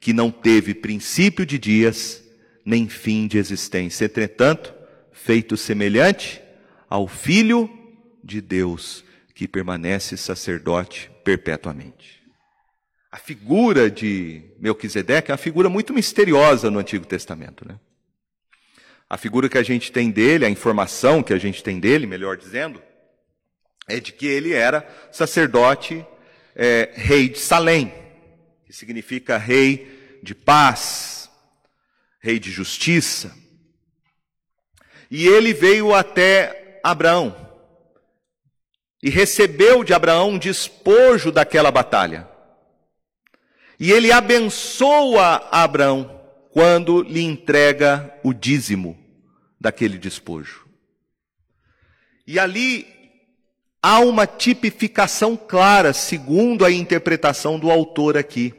[0.00, 2.24] que não teve princípio de dias,
[2.64, 4.06] nem fim de existência.
[4.06, 4.72] Entretanto,
[5.12, 6.40] feito semelhante
[6.88, 7.68] ao Filho
[8.24, 12.22] de Deus, que permanece sacerdote perpetuamente.
[13.12, 17.78] A figura de Melquisedeque é uma figura muito misteriosa no Antigo Testamento, né?
[19.10, 22.36] A figura que a gente tem dele, a informação que a gente tem dele, melhor
[22.36, 22.82] dizendo,
[23.88, 26.04] é de que ele era sacerdote
[26.54, 27.92] é, rei de Salém,
[28.66, 31.30] que significa rei de paz,
[32.20, 33.34] rei de justiça.
[35.10, 37.34] E ele veio até Abraão
[39.02, 42.28] e recebeu de Abraão um despojo daquela batalha.
[43.80, 48.97] E ele abençoa Abraão quando lhe entrega o dízimo
[49.60, 50.66] daquele despojo.
[52.26, 52.86] E ali
[53.82, 58.54] há uma tipificação clara, segundo a interpretação do autor aqui,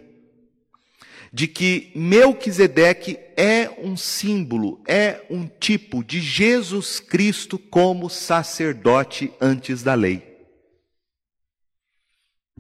[1.32, 9.84] de que Melquisedeque é um símbolo, é um tipo de Jesus Cristo como sacerdote antes
[9.84, 10.28] da lei.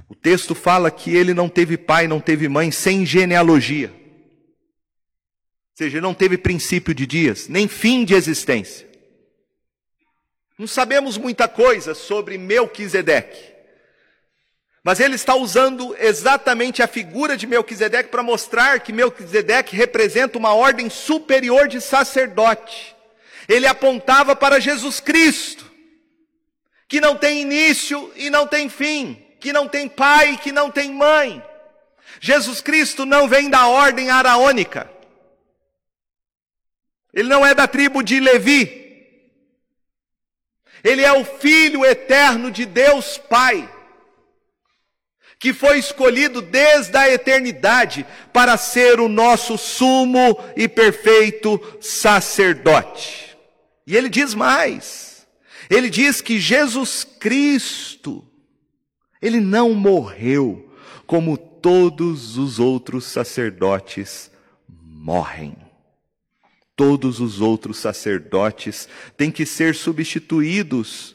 [0.07, 3.93] O texto fala que ele não teve pai, não teve mãe, sem genealogia.
[5.79, 8.85] Seja, não teve princípio de dias, nem fim de existência.
[10.57, 13.53] Não sabemos muita coisa sobre Melquisedeque.
[14.83, 20.53] Mas ele está usando exatamente a figura de Melquisedeque para mostrar que Melquisedeque representa uma
[20.53, 22.93] ordem superior de sacerdote.
[23.47, 25.63] Ele apontava para Jesus Cristo,
[26.89, 30.69] que não tem início e não tem fim, que não tem pai e que não
[30.69, 31.41] tem mãe.
[32.19, 34.98] Jesus Cristo não vem da ordem araônica.
[37.13, 38.79] Ele não é da tribo de Levi.
[40.83, 43.69] Ele é o Filho eterno de Deus Pai,
[45.37, 53.37] que foi escolhido desde a eternidade para ser o nosso sumo e perfeito sacerdote.
[53.85, 55.27] E ele diz mais:
[55.69, 58.25] ele diz que Jesus Cristo,
[59.21, 60.73] ele não morreu
[61.05, 64.31] como todos os outros sacerdotes
[64.67, 65.68] morrem
[66.79, 68.87] todos os outros sacerdotes
[69.17, 71.13] têm que ser substituídos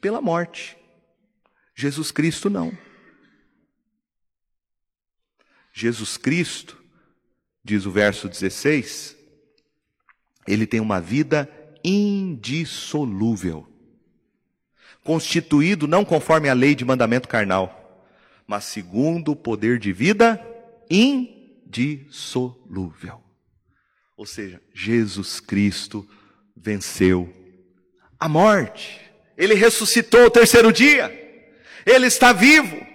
[0.00, 0.76] pela morte.
[1.74, 2.72] Jesus Cristo não.
[5.72, 6.80] Jesus Cristo,
[7.64, 9.16] diz o verso 16,
[10.46, 11.50] ele tem uma vida
[11.82, 13.66] indissolúvel,
[15.02, 18.06] constituído não conforme a lei de mandamento carnal,
[18.46, 20.40] mas segundo o poder de vida
[20.88, 23.20] indissolúvel.
[24.22, 26.08] Ou seja, Jesus Cristo
[26.56, 27.28] venceu
[28.20, 29.00] a morte.
[29.36, 31.10] Ele ressuscitou o terceiro dia.
[31.84, 32.86] Ele está vivo.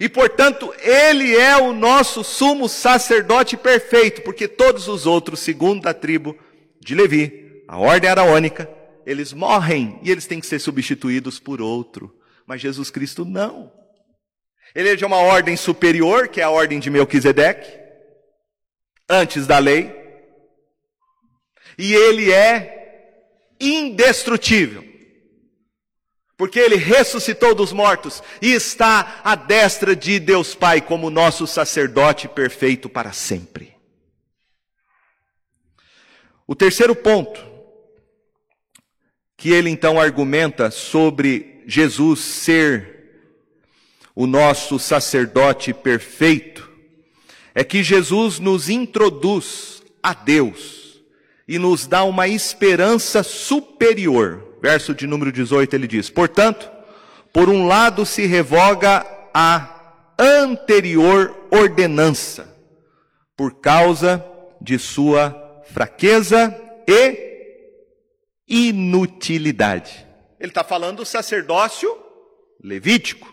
[0.00, 5.92] E portanto, ele é o nosso sumo sacerdote perfeito, porque todos os outros, segundo a
[5.92, 6.34] tribo
[6.80, 8.66] de Levi, a ordem araônica,
[9.04, 12.18] eles morrem e eles têm que ser substituídos por outro.
[12.46, 13.70] Mas Jesus Cristo não.
[14.74, 17.70] Ele é de uma ordem superior, que é a ordem de Melquisedeque,
[19.10, 19.99] antes da lei,
[21.80, 24.84] e ele é indestrutível.
[26.36, 32.28] Porque ele ressuscitou dos mortos e está à destra de Deus Pai como nosso sacerdote
[32.28, 33.74] perfeito para sempre.
[36.46, 37.40] O terceiro ponto
[39.36, 42.90] que ele então argumenta sobre Jesus ser
[44.14, 46.70] o nosso sacerdote perfeito
[47.54, 50.79] é que Jesus nos introduz a Deus
[51.50, 54.54] e nos dá uma esperança superior.
[54.62, 56.70] Verso de número 18 ele diz: Portanto,
[57.32, 62.56] por um lado se revoga a anterior ordenança,
[63.36, 64.24] por causa
[64.60, 67.18] de sua fraqueza e
[68.46, 70.06] inutilidade.
[70.38, 71.90] Ele está falando do sacerdócio
[72.62, 73.28] levítico.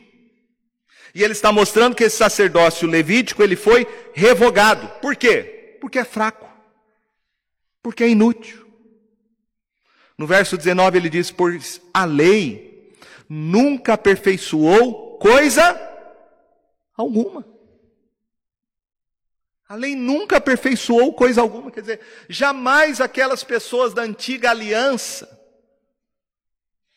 [1.13, 4.87] E ele está mostrando que esse sacerdócio levítico ele foi revogado.
[5.01, 5.77] Por quê?
[5.79, 6.46] Porque é fraco.
[7.87, 8.67] Porque é inútil.
[10.17, 12.93] No verso 19 ele diz: Pois a lei
[13.29, 15.79] nunca aperfeiçoou coisa
[16.97, 17.47] alguma.
[19.69, 21.71] A lei nunca aperfeiçoou coisa alguma.
[21.71, 25.33] Quer dizer, jamais aquelas pessoas da antiga aliança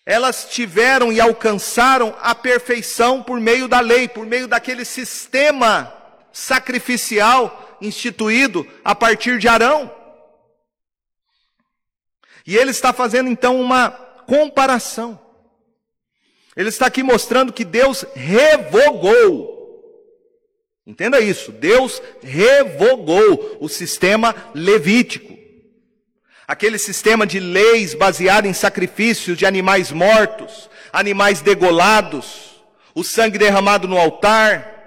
[0.04, 5.96] elas tiveram e alcançaram a perfeição por meio da lei, por meio daquele sistema
[6.32, 9.99] sacrificial instituído a partir de Arão.
[12.46, 15.20] E ele está fazendo então uma comparação.
[16.56, 19.58] Ele está aqui mostrando que Deus revogou.
[20.86, 25.40] Entenda isso, Deus revogou o sistema levítico
[26.50, 32.60] aquele sistema de leis baseado em sacrifícios de animais mortos, animais degolados,
[32.92, 34.79] o sangue derramado no altar,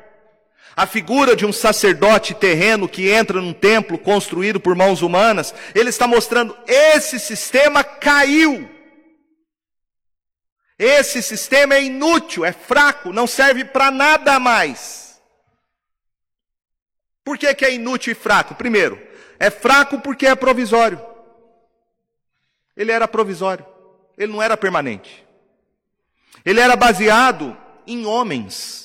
[0.75, 5.89] a figura de um sacerdote terreno que entra num templo construído por mãos humanas, ele
[5.89, 8.69] está mostrando esse sistema caiu.
[10.77, 15.21] Esse sistema é inútil, é fraco, não serve para nada mais.
[17.23, 18.55] Por que, que é inútil e fraco?
[18.55, 19.01] Primeiro,
[19.39, 20.99] é fraco porque é provisório.
[22.75, 23.65] Ele era provisório,
[24.17, 25.23] ele não era permanente.
[26.43, 27.55] Ele era baseado
[27.85, 28.82] em homens,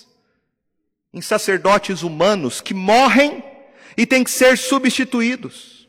[1.13, 3.43] em sacerdotes humanos que morrem
[3.97, 5.89] e têm que ser substituídos.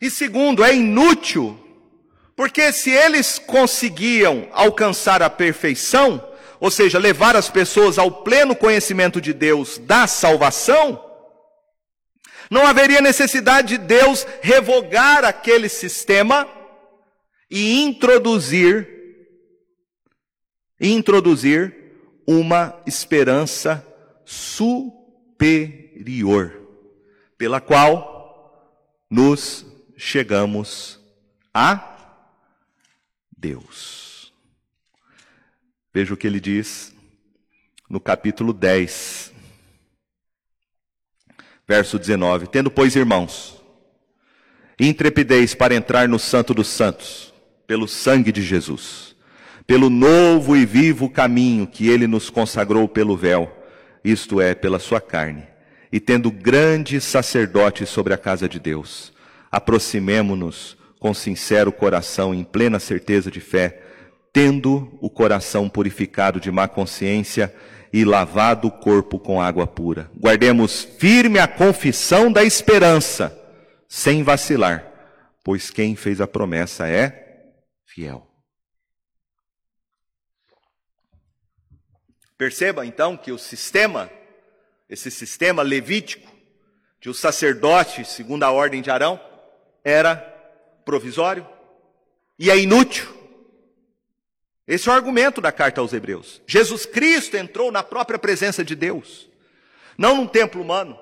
[0.00, 1.58] E segundo, é inútil,
[2.34, 6.26] porque se eles conseguiam alcançar a perfeição,
[6.58, 11.04] ou seja, levar as pessoas ao pleno conhecimento de Deus da salvação,
[12.50, 16.48] não haveria necessidade de Deus revogar aquele sistema
[17.50, 18.98] e introduzir
[20.80, 21.74] introduzir
[22.26, 23.86] uma esperança
[24.30, 25.40] superior,
[27.36, 29.66] pela qual nos
[29.96, 31.00] chegamos
[31.52, 31.96] a
[33.36, 34.32] Deus.
[35.92, 36.94] Veja o que ele diz
[37.88, 39.32] no capítulo 10,
[41.66, 43.60] verso 19: Tendo, pois, irmãos,
[44.78, 47.34] intrepidez para entrar no Santo dos Santos,
[47.66, 49.16] pelo sangue de Jesus,
[49.66, 53.59] pelo novo e vivo caminho que ele nos consagrou pelo véu,
[54.04, 55.46] isto é, pela sua carne,
[55.92, 59.12] e tendo grande sacerdote sobre a casa de Deus,
[59.50, 63.82] aproximemo-nos com sincero coração, em plena certeza de fé,
[64.32, 67.52] tendo o coração purificado de má consciência
[67.92, 70.10] e lavado o corpo com água pura.
[70.16, 73.36] Guardemos firme a confissão da esperança,
[73.88, 74.86] sem vacilar,
[75.42, 77.42] pois quem fez a promessa é
[77.84, 78.29] fiel.
[82.40, 84.10] Perceba então que o sistema,
[84.88, 86.26] esse sistema levítico,
[86.98, 89.20] de o sacerdote, segundo a ordem de Arão,
[89.84, 90.16] era
[90.82, 91.46] provisório
[92.38, 93.06] e é inútil.
[94.66, 96.40] Esse é o argumento da carta aos Hebreus.
[96.46, 99.28] Jesus Cristo entrou na própria presença de Deus,
[99.98, 100.98] não num templo humano,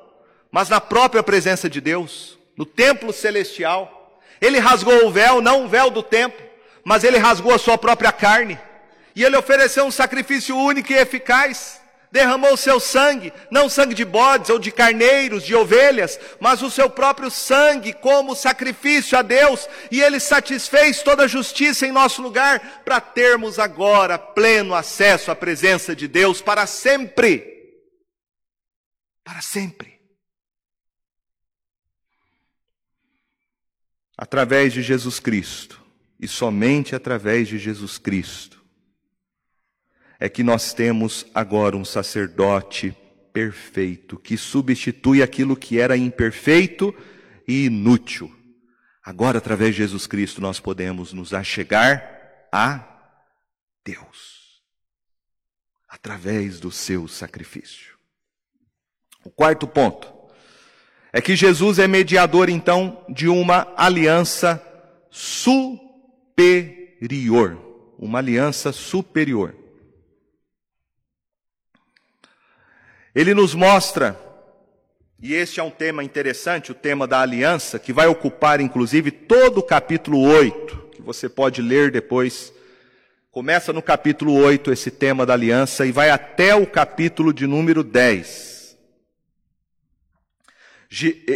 [0.51, 4.21] mas na própria presença de Deus, no templo celestial.
[4.41, 6.45] Ele rasgou o véu, não o véu do templo,
[6.83, 8.59] mas ele rasgou a sua própria carne,
[9.19, 14.05] e ele ofereceu um sacrifício único e eficaz, derramou o seu sangue, não sangue de
[14.05, 19.69] bodes ou de carneiros, de ovelhas, mas o seu próprio sangue como sacrifício a Deus,
[19.91, 25.35] e ele satisfez toda a justiça em nosso lugar, para termos agora pleno acesso à
[25.35, 27.75] presença de Deus para sempre.
[29.25, 29.99] Para sempre.
[34.17, 35.85] Através de Jesus Cristo
[36.21, 38.58] e somente através de Jesus Cristo
[40.19, 42.97] é que nós temos agora um sacerdote
[43.33, 46.95] perfeito que substitui aquilo que era imperfeito
[47.47, 48.35] e inútil.
[49.05, 52.03] Agora, através de Jesus Cristo, nós podemos nos achegar
[52.53, 52.85] a
[53.85, 54.63] Deus
[55.89, 57.97] através do seu sacrifício.
[59.25, 60.13] O quarto ponto
[61.13, 64.63] é que Jesus é mediador, então, de uma aliança
[65.11, 66.39] superior
[67.99, 69.55] uma aliança superior.
[73.19, 74.17] Ele nos mostra,
[75.21, 79.59] e este é um tema interessante, o tema da aliança, que vai ocupar inclusive todo
[79.59, 82.53] o capítulo 8, que você pode ler depois.
[83.33, 87.83] Começa no capítulo 8 esse tema da aliança e vai até o capítulo de número
[87.83, 88.79] 10.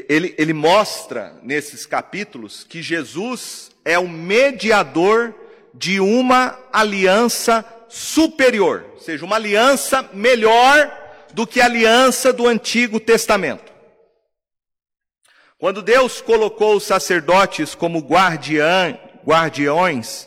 [0.09, 5.35] Ele, ele mostra nesses capítulos que Jesus é o mediador
[5.75, 11.02] de uma aliança superior, ou seja, uma aliança melhor
[11.33, 13.73] do que a aliança do Antigo Testamento.
[15.59, 20.25] Quando Deus colocou os sacerdotes como guardiã, guardiões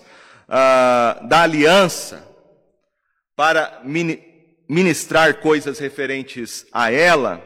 [0.47, 2.25] uh, da aliança
[3.35, 3.81] para
[4.67, 7.43] ministrar coisas referentes a ela,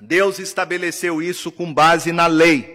[0.00, 2.74] Deus estabeleceu isso com base na lei.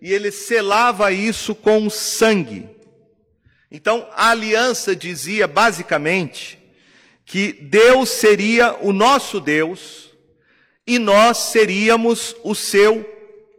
[0.00, 2.68] E ele selava isso com sangue.
[3.70, 6.58] Então, a aliança dizia basicamente
[7.26, 10.12] que Deus seria o nosso Deus
[10.86, 13.02] e nós seríamos o seu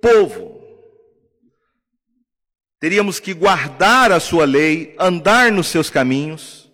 [0.02, 0.58] povo.
[2.80, 6.72] Teríamos que guardar a sua lei, andar nos seus caminhos,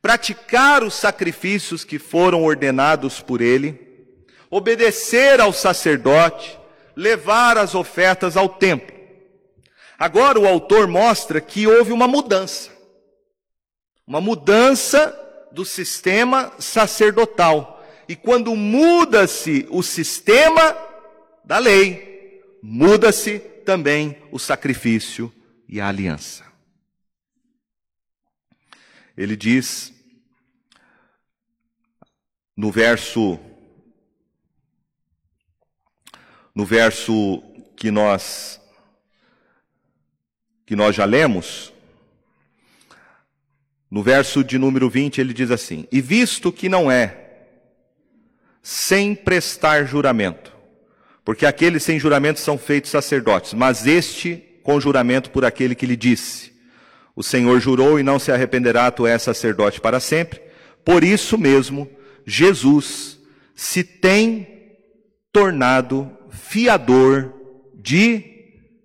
[0.00, 4.14] praticar os sacrifícios que foram ordenados por ele,
[4.48, 6.56] obedecer ao sacerdote,
[6.94, 8.96] levar as ofertas ao templo.
[9.98, 12.70] Agora o autor mostra que houve uma mudança.
[14.06, 15.27] Uma mudança
[15.58, 17.84] do sistema sacerdotal.
[18.08, 20.76] E quando muda-se o sistema
[21.44, 25.34] da lei, muda-se também o sacrifício
[25.68, 26.44] e a aliança.
[29.16, 29.92] Ele diz
[32.56, 33.36] no verso
[36.54, 37.42] no verso
[37.76, 38.60] que nós
[40.64, 41.72] que nós já lemos,
[43.90, 47.24] no verso de número 20, ele diz assim: E visto que não é
[48.62, 50.52] sem prestar juramento,
[51.24, 55.96] porque aqueles sem juramento são feitos sacerdotes, mas este com juramento por aquele que lhe
[55.96, 56.52] disse:
[57.16, 60.42] O Senhor jurou e não se arrependerá, tu és sacerdote para sempre.
[60.84, 61.90] Por isso mesmo,
[62.26, 63.18] Jesus
[63.54, 64.46] se tem
[65.32, 67.34] tornado fiador
[67.74, 68.22] de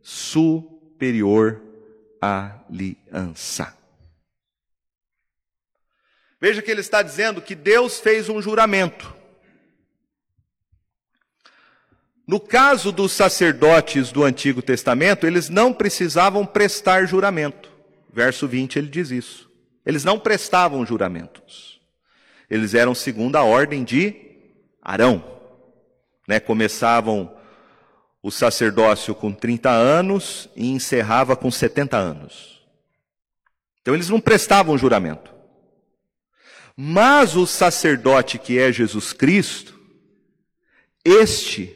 [0.02, 1.62] superior
[2.22, 3.83] aliança.
[6.44, 9.16] Veja que ele está dizendo que Deus fez um juramento.
[12.28, 17.72] No caso dos sacerdotes do Antigo Testamento, eles não precisavam prestar juramento.
[18.12, 19.50] Verso 20 ele diz isso.
[19.86, 21.80] Eles não prestavam juramentos.
[22.50, 24.14] Eles eram segundo a ordem de
[24.82, 25.24] Arão.
[26.28, 26.42] Né?
[26.42, 27.34] Começavam
[28.22, 32.62] o sacerdócio com 30 anos e encerrava com 70 anos.
[33.82, 35.33] Então eles não prestavam juramento.
[36.76, 39.80] Mas o sacerdote que é Jesus Cristo,
[41.06, 41.76] este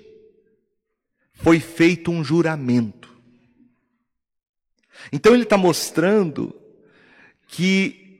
[1.33, 3.15] foi feito um juramento.
[5.11, 6.53] Então ele está mostrando
[7.47, 8.19] que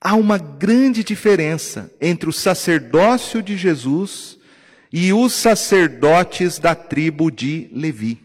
[0.00, 4.38] há uma grande diferença entre o sacerdócio de Jesus
[4.92, 8.22] e os sacerdotes da tribo de Levi.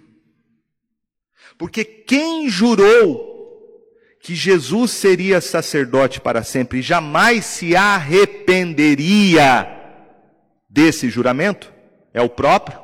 [1.57, 3.34] Porque quem jurou
[4.25, 9.67] que Jesus seria sacerdote para sempre e jamais se arrependeria
[10.67, 11.71] desse juramento
[12.11, 12.79] é o próprio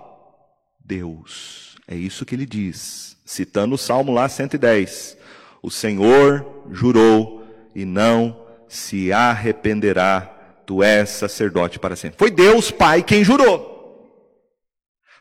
[0.79, 1.77] Deus.
[1.87, 5.17] É isso que ele diz, citando o Salmo lá 110.
[5.63, 8.39] O Senhor jurou e não
[8.69, 10.21] se arrependerá,
[10.63, 12.19] tu és sacerdote para sempre.
[12.19, 14.29] Foi Deus Pai quem jurou.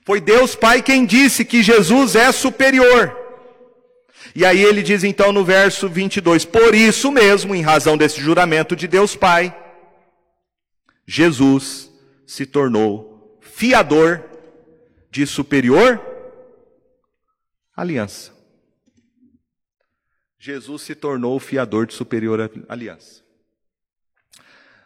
[0.04, 3.19] Foi Deus Pai quem disse que Jesus é superior.
[4.34, 8.76] E aí ele diz então no verso 22: Por isso mesmo, em razão desse juramento
[8.76, 9.56] de Deus Pai,
[11.06, 11.90] Jesus
[12.26, 14.24] se tornou fiador
[15.10, 16.00] de superior
[17.76, 18.32] aliança.
[20.38, 23.22] Jesus se tornou fiador de superior aliança.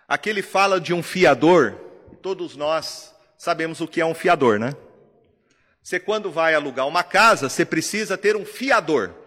[0.09, 1.74] Aqui ele fala de um fiador,
[2.22, 4.74] todos nós sabemos o que é um fiador, né?
[5.82, 9.24] Você quando vai alugar uma casa, você precisa ter um fiador.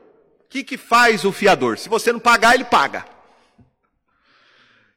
[0.48, 1.78] O que, que faz o fiador?
[1.78, 3.06] Se você não pagar, ele paga.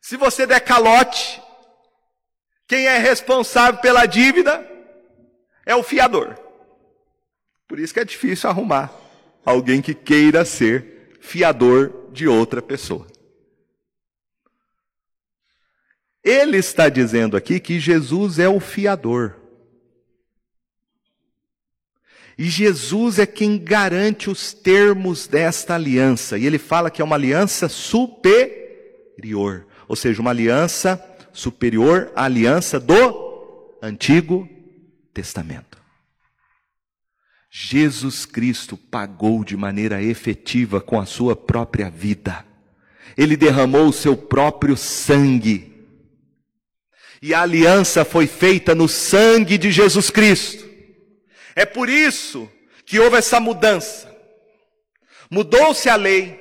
[0.01, 1.43] Se você der calote,
[2.69, 4.65] quem é responsável pela dívida
[5.67, 6.39] é o fiador.
[7.67, 8.93] Por isso que é difícil arrumar
[9.45, 13.09] alguém que queira ser fiador de outra pessoa.
[16.23, 19.40] Ele está dizendo aqui que Jesus é o fiador.
[22.41, 26.39] E Jesus é quem garante os termos desta aliança.
[26.39, 29.67] E ele fala que é uma aliança superior.
[29.87, 30.99] Ou seja, uma aliança
[31.35, 34.49] superior à aliança do Antigo
[35.13, 35.77] Testamento.
[37.51, 42.43] Jesus Cristo pagou de maneira efetiva com a sua própria vida.
[43.19, 45.75] Ele derramou o seu próprio sangue.
[47.21, 50.70] E a aliança foi feita no sangue de Jesus Cristo.
[51.55, 52.51] É por isso
[52.85, 54.11] que houve essa mudança.
[55.31, 56.41] Mudou-se a lei,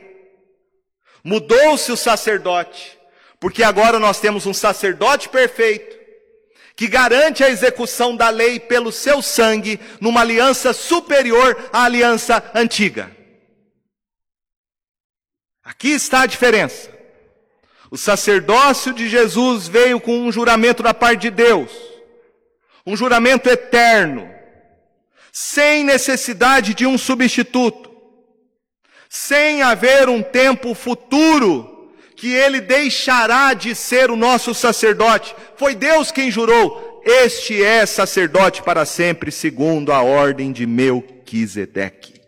[1.23, 2.97] mudou-se o sacerdote,
[3.39, 5.97] porque agora nós temos um sacerdote perfeito,
[6.75, 13.15] que garante a execução da lei pelo seu sangue, numa aliança superior à aliança antiga.
[15.63, 16.89] Aqui está a diferença.
[17.91, 21.71] O sacerdócio de Jesus veio com um juramento da parte de Deus,
[22.85, 24.38] um juramento eterno,
[25.41, 27.89] sem necessidade de um substituto
[29.09, 35.35] sem haver um tempo futuro que ele deixará de ser o nosso sacerdote.
[35.55, 42.21] Foi Deus quem jurou: Este é sacerdote para sempre, segundo a ordem de Melquisedeque.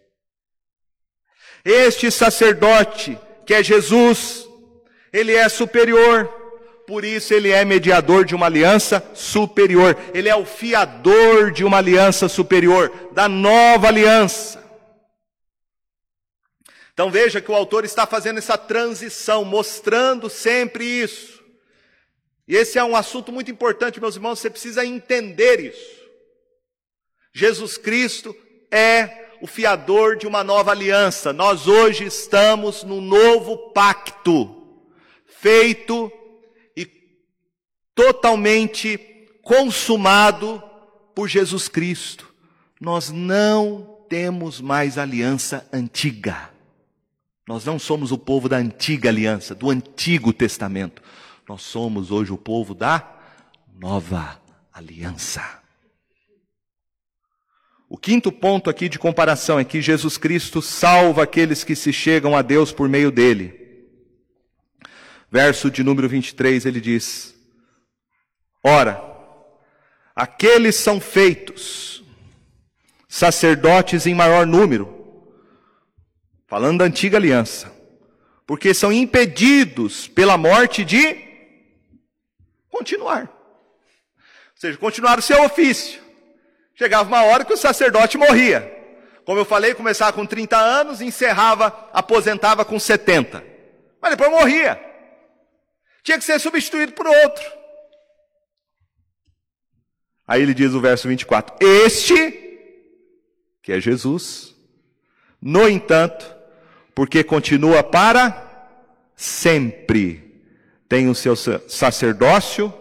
[1.64, 4.48] Este sacerdote, que é Jesus,
[5.14, 6.41] ele é superior,
[6.92, 11.78] por isso ele é mediador de uma aliança superior, ele é o fiador de uma
[11.78, 14.62] aliança superior, da nova aliança.
[16.94, 21.42] Então veja que o autor está fazendo essa transição, mostrando sempre isso.
[22.46, 26.02] E esse é um assunto muito importante, meus irmãos, você precisa entender isso.
[27.32, 28.36] Jesus Cristo
[28.70, 31.32] é o fiador de uma nova aliança.
[31.32, 34.84] Nós hoje estamos no novo pacto,
[35.40, 36.12] feito
[37.96, 38.98] totalmente
[39.42, 40.62] consumado
[41.16, 42.34] por Jesus Cristo.
[42.80, 46.50] Nós não temos mais aliança antiga.
[47.48, 51.02] Nós não somos o povo da antiga aliança, do Antigo Testamento.
[51.48, 53.06] Nós somos hoje o povo da
[53.78, 54.40] nova
[54.74, 55.62] aliança.
[57.90, 62.38] O quinto ponto aqui de comparação é que Jesus Cristo salva aqueles que se chegam
[62.38, 63.54] a Deus por meio dele.
[65.30, 67.31] Verso de número 23, ele diz:
[68.64, 69.02] Ora,
[70.16, 72.04] aqueles são feitos
[73.08, 75.02] sacerdotes em maior número
[76.52, 77.72] falando da antiga aliança,
[78.46, 81.18] porque são impedidos pela morte de
[82.70, 83.22] continuar.
[83.22, 86.02] Ou seja, continuar o seu ofício.
[86.76, 88.70] Chegava uma hora que o sacerdote morria.
[89.26, 93.42] Como eu falei, começava com 30 anos, encerrava, aposentava com 70.
[94.02, 94.78] Mas depois morria.
[96.04, 97.61] Tinha que ser substituído por outro.
[100.32, 102.32] Aí ele diz o verso 24: Este,
[103.62, 104.56] que é Jesus,
[105.42, 106.34] no entanto,
[106.96, 108.72] porque continua para
[109.14, 110.42] sempre.
[110.88, 112.74] Tem o seu sacerdócio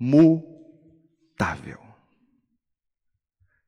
[0.00, 1.78] imutável.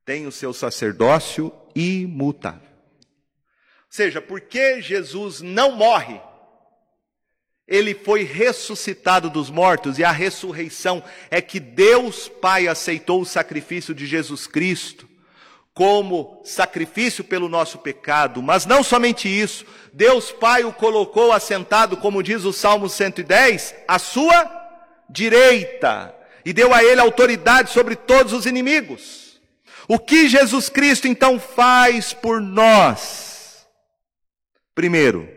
[0.03, 2.59] Tem o seu sacerdócio imutável.
[2.67, 6.19] Ou seja, porque Jesus não morre,
[7.69, 13.93] ele foi ressuscitado dos mortos, e a ressurreição é que Deus Pai aceitou o sacrifício
[13.93, 15.07] de Jesus Cristo
[15.71, 22.23] como sacrifício pelo nosso pecado, mas não somente isso, Deus Pai o colocou assentado, como
[22.23, 24.51] diz o Salmo 110, à sua
[25.07, 26.13] direita,
[26.43, 29.39] e deu a ele autoridade sobre todos os inimigos.
[29.87, 33.65] O que Jesus Cristo então faz por nós?
[34.75, 35.29] Primeiro,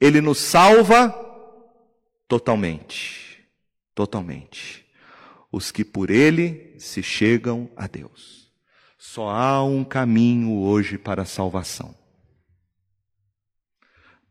[0.00, 1.21] ele nos salva
[2.32, 3.46] totalmente,
[3.94, 4.86] totalmente.
[5.52, 8.50] Os que por ele se chegam a Deus.
[8.96, 11.94] Só há um caminho hoje para a salvação.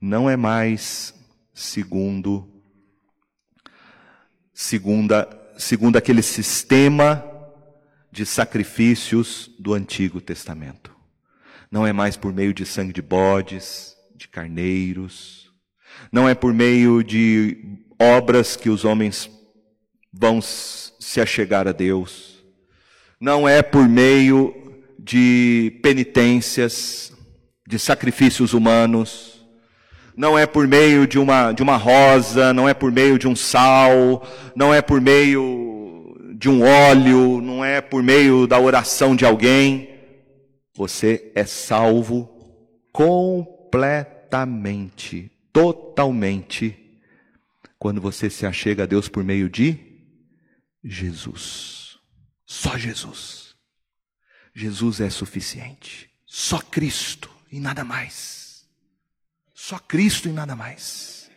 [0.01, 1.13] Não é mais
[1.53, 2.51] segundo
[4.51, 7.23] segunda, segundo aquele sistema
[8.11, 10.91] de sacrifícios do Antigo Testamento.
[11.69, 15.53] Não é mais por meio de sangue de bodes, de carneiros,
[16.11, 19.29] não é por meio de obras que os homens
[20.11, 22.43] vão se achegar a Deus,
[23.19, 24.55] não é por meio
[24.97, 27.13] de penitências,
[27.67, 29.45] de sacrifícios humanos,
[30.17, 33.35] não é por meio de uma, de uma rosa, não é por meio de um
[33.35, 39.25] sal, não é por meio de um óleo, não é por meio da oração de
[39.25, 39.91] alguém.
[40.75, 42.27] Você é salvo
[42.91, 46.80] completamente, totalmente,
[47.81, 49.75] quando você se achega a Deus por meio de
[50.83, 51.97] Jesus.
[52.45, 53.55] Só Jesus.
[54.53, 56.07] Jesus é suficiente.
[56.23, 58.67] Só Cristo e nada mais.
[59.51, 61.31] Só Cristo e nada mais.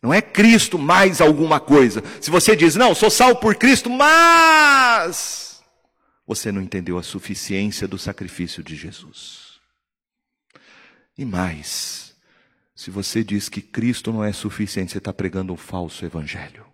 [0.00, 2.02] Não é Cristo mais alguma coisa.
[2.18, 5.62] Se você diz, não, sou salvo por Cristo, mas.
[6.26, 9.60] Você não entendeu a suficiência do sacrifício de Jesus.
[11.18, 12.07] E mais,
[12.78, 16.64] se você diz que Cristo não é suficiente, você está pregando um falso evangelho.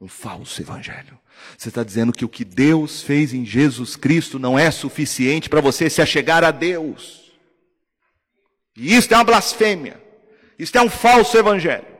[0.00, 1.18] Um falso evangelho.
[1.58, 5.60] Você está dizendo que o que Deus fez em Jesus Cristo não é suficiente para
[5.60, 7.32] você se achegar a Deus.
[8.76, 10.00] E isso é uma blasfêmia.
[10.56, 11.91] Isso é um falso evangelho.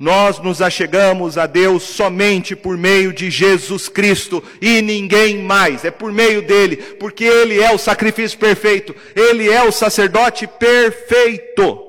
[0.00, 5.84] Nós nos achegamos a Deus somente por meio de Jesus Cristo e ninguém mais.
[5.84, 11.86] É por meio dele, porque ele é o sacrifício perfeito, ele é o sacerdote perfeito.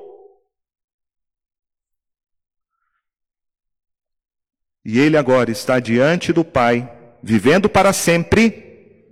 [4.84, 6.92] E ele agora está diante do Pai,
[7.24, 9.08] vivendo para sempre,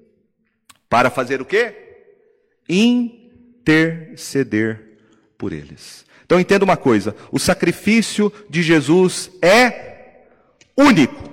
[0.90, 1.74] para fazer o quê?
[2.68, 4.89] Interceder
[5.40, 6.06] por eles.
[6.24, 10.28] Então entenda uma coisa: o sacrifício de Jesus é
[10.78, 11.28] único.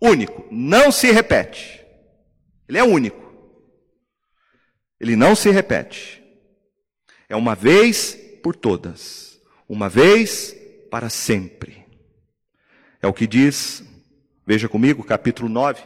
[0.00, 0.46] Único.
[0.50, 1.84] Não se repete.
[2.68, 3.20] Ele é único.
[5.00, 6.22] Ele não se repete.
[7.28, 9.40] É uma vez por todas.
[9.68, 10.54] Uma vez
[10.90, 11.84] para sempre.
[13.00, 13.82] É o que diz,
[14.46, 15.82] veja comigo, capítulo 9.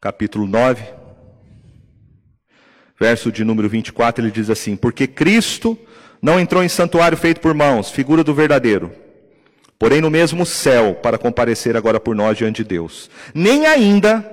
[0.00, 0.97] Capítulo 9
[2.98, 5.78] verso de número 24, ele diz assim: Porque Cristo
[6.20, 8.90] não entrou em santuário feito por mãos, figura do verdadeiro,
[9.78, 14.28] porém no mesmo céu, para comparecer agora por nós diante de Deus, nem ainda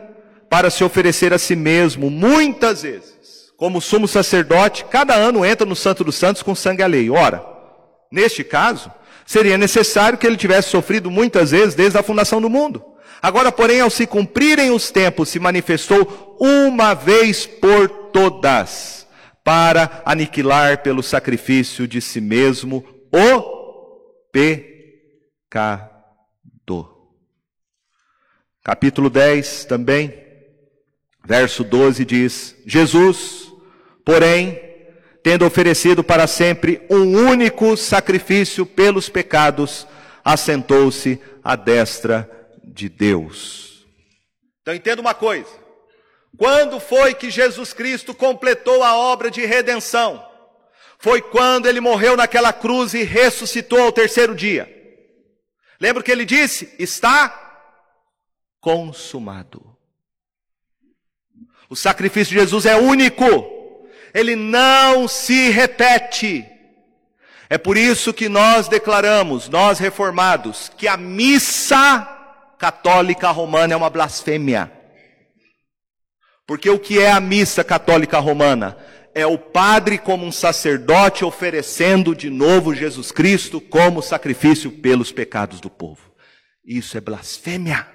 [0.50, 5.76] para se oferecer a si mesmo, muitas vezes, como sumo sacerdote, cada ano entra no
[5.76, 7.14] Santo dos Santos com sangue alheio.
[7.14, 7.44] Ora,
[8.12, 8.92] neste caso,
[9.26, 12.84] seria necessário que ele tivesse sofrido muitas vezes desde a fundação do mundo.
[13.26, 19.08] Agora, porém, ao se cumprirem os tempos, se manifestou uma vez por todas,
[19.44, 23.42] para aniquilar pelo sacrifício de si mesmo o
[24.32, 25.90] pecado.
[28.64, 30.14] Capítulo 10 também,
[31.26, 33.52] verso 12 diz: Jesus,
[34.06, 34.62] porém,
[35.24, 39.88] tendo oferecido para sempre um único sacrifício pelos pecados,
[40.24, 42.35] assentou-se à destra
[42.76, 43.88] de Deus.
[44.62, 45.50] Então entenda uma coisa:
[46.38, 50.24] quando foi que Jesus Cristo completou a obra de redenção?
[51.00, 54.72] Foi quando ele morreu naquela cruz e ressuscitou ao terceiro dia.
[55.80, 56.74] Lembra que ele disse?
[56.80, 57.42] Está
[58.60, 59.76] consumado.
[61.70, 63.26] O sacrifício de Jesus é único,
[64.14, 66.46] ele não se repete.
[67.50, 72.15] É por isso que nós declaramos, nós reformados, que a missa
[72.66, 74.72] católica romana é uma blasfêmia.
[76.48, 78.76] Porque o que é a missa católica romana?
[79.14, 85.62] É o padre como um sacerdote oferecendo de novo Jesus Cristo como sacrifício pelos pecados
[85.62, 86.12] do povo.
[86.66, 87.88] Isso é blasfêmia.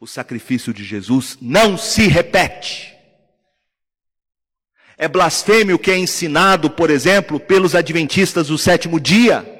[0.00, 2.94] O sacrifício de Jesus não se repete.
[4.96, 9.57] É blasfêmia o que é ensinado, por exemplo, pelos adventistas do sétimo dia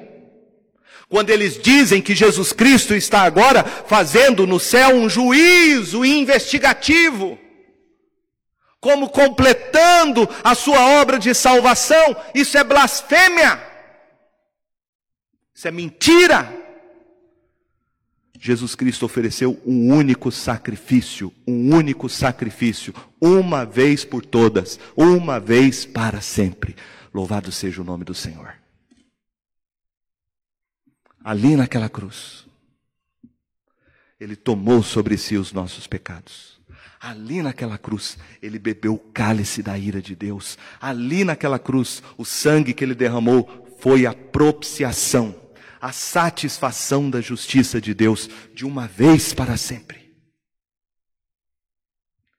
[1.09, 7.37] quando eles dizem que Jesus Cristo está agora fazendo no céu um juízo investigativo,
[8.79, 13.59] como completando a sua obra de salvação, isso é blasfêmia,
[15.53, 16.57] isso é mentira.
[18.39, 25.85] Jesus Cristo ofereceu um único sacrifício, um único sacrifício, uma vez por todas, uma vez
[25.85, 26.75] para sempre.
[27.11, 28.58] Louvado seja o nome do Senhor
[31.29, 32.47] ali naquela cruz,
[34.19, 36.59] ele tomou sobre si os nossos pecados.
[36.99, 40.57] Ali naquela cruz, ele bebeu o cálice da ira de Deus.
[40.81, 45.39] Ali naquela cruz, o sangue que ele derramou foi a propiciação,
[45.79, 50.11] a satisfação da justiça de Deus de uma vez para sempre.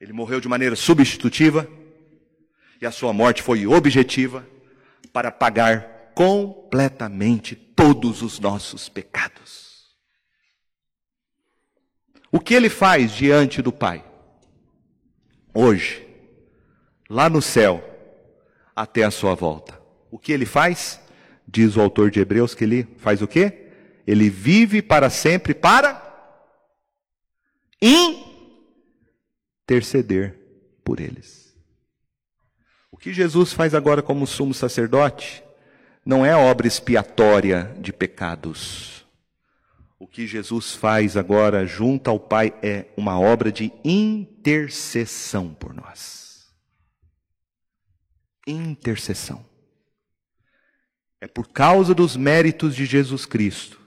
[0.01, 1.70] Ele morreu de maneira substitutiva
[2.82, 4.45] e a sua morte foi objetiva
[5.12, 9.96] para pagar completamente todos os nossos pecados.
[12.30, 14.04] O que ele faz diante do Pai?
[15.54, 16.06] Hoje,
[17.08, 17.82] lá no céu,
[18.76, 19.80] até a sua volta.
[20.10, 21.00] O que ele faz?
[21.48, 23.70] Diz o autor de Hebreus que ele faz o quê?
[24.06, 26.06] Ele vive para sempre para
[29.70, 30.38] interceder
[30.84, 31.56] por eles.
[32.90, 35.48] O que Jesus faz agora como sumo sacerdote?
[36.05, 39.05] Não é obra expiatória de pecados.
[39.98, 46.48] O que Jesus faz agora junto ao Pai é uma obra de intercessão por nós.
[48.46, 49.44] Intercessão.
[51.20, 53.78] É por causa dos méritos de Jesus Cristo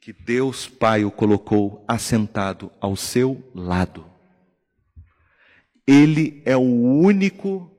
[0.00, 4.06] que Deus Pai o colocou assentado ao seu lado.
[5.86, 7.70] Ele é o único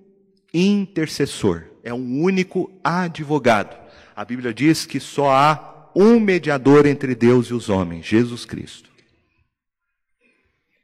[0.54, 3.78] intercessor é um único advogado.
[4.16, 8.90] A Bíblia diz que só há um mediador entre Deus e os homens, Jesus Cristo.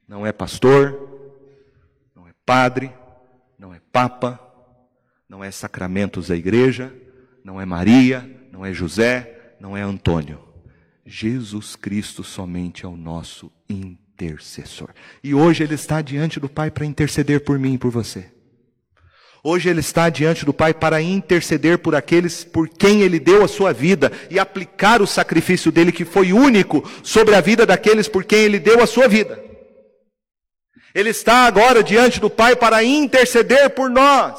[0.07, 0.97] Não é pastor,
[2.15, 2.91] não é padre,
[3.59, 4.39] não é papa,
[5.27, 6.93] não é sacramentos da igreja,
[7.43, 10.39] não é Maria, não é José, não é Antônio.
[11.05, 14.89] Jesus Cristo somente é o nosso intercessor.
[15.23, 18.36] E hoje ele está diante do Pai para interceder por mim e por você.
[19.49, 23.47] Hoje ele está diante do Pai para interceder por aqueles por quem ele deu a
[23.47, 28.25] sua vida e aplicar o sacrifício dele que foi único sobre a vida daqueles por
[28.25, 29.41] quem ele deu a sua vida.
[30.93, 34.37] Ele está agora diante do Pai para interceder por nós.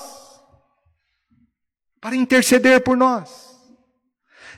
[2.03, 3.31] Para interceder por nós.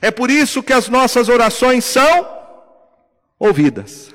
[0.01, 2.27] É por isso que as nossas orações são
[3.39, 4.10] ouvidas.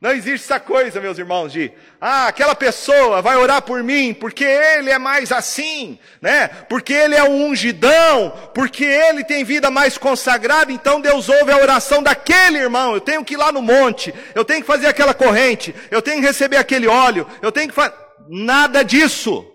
[0.00, 4.44] Não existe essa coisa, meus irmãos, de, ah, aquela pessoa vai orar por mim porque
[4.44, 6.48] ele é mais assim, né?
[6.48, 11.56] Porque ele é um ungidão, porque ele tem vida mais consagrada, então Deus ouve a
[11.56, 12.92] oração daquele irmão.
[12.92, 16.20] Eu tenho que ir lá no monte, eu tenho que fazer aquela corrente, eu tenho
[16.20, 17.94] que receber aquele óleo, eu tenho que fazer.
[18.28, 19.50] Nada disso.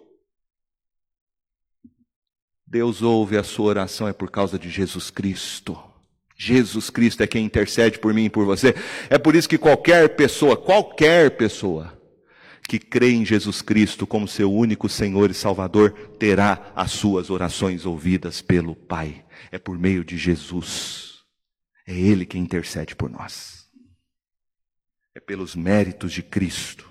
[2.65, 5.90] Deus ouve a sua oração é por causa de Jesus Cristo.
[6.43, 8.73] Jesus Cristo é quem intercede por mim e por você.
[9.11, 11.95] É por isso que qualquer pessoa, qualquer pessoa
[12.67, 17.85] que crê em Jesus Cristo como seu único Senhor e Salvador, terá as suas orações
[17.85, 19.23] ouvidas pelo Pai.
[19.51, 21.19] É por meio de Jesus.
[21.85, 23.67] É Ele quem intercede por nós.
[25.13, 26.89] É pelos méritos de Cristo.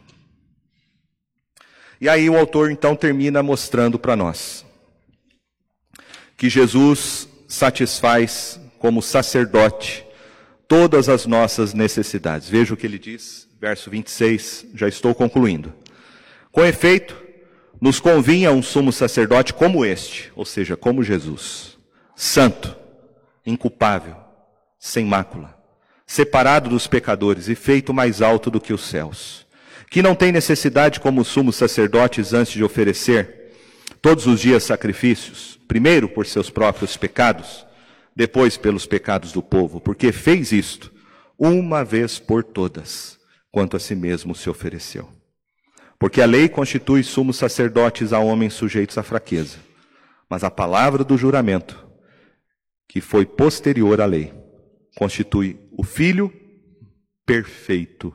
[2.00, 4.64] E aí o autor então termina mostrando para nós
[6.36, 10.06] que Jesus satisfaz como sacerdote
[10.66, 12.48] todas as nossas necessidades.
[12.48, 15.72] Veja o que ele diz, verso 26, já estou concluindo.
[16.50, 17.14] Com efeito,
[17.78, 21.76] nos convinha um sumo sacerdote como este, ou seja, como Jesus,
[22.16, 22.74] santo,
[23.44, 24.16] inculpável,
[24.78, 25.54] sem mácula,
[26.06, 29.46] separado dos pecadores e feito mais alto do que os céus,
[29.90, 33.52] que não tem necessidade como sumos sacerdotes antes de oferecer
[34.00, 37.66] todos os dias sacrifícios, primeiro por seus próprios pecados,
[38.14, 40.92] depois pelos pecados do povo, porque fez isto
[41.38, 43.18] uma vez por todas,
[43.50, 45.08] quanto a si mesmo se ofereceu.
[45.98, 49.58] Porque a lei constitui sumos sacerdotes a homens sujeitos à fraqueza,
[50.28, 51.86] mas a palavra do juramento,
[52.88, 54.32] que foi posterior à lei,
[54.96, 56.32] constitui o Filho
[57.24, 58.14] perfeito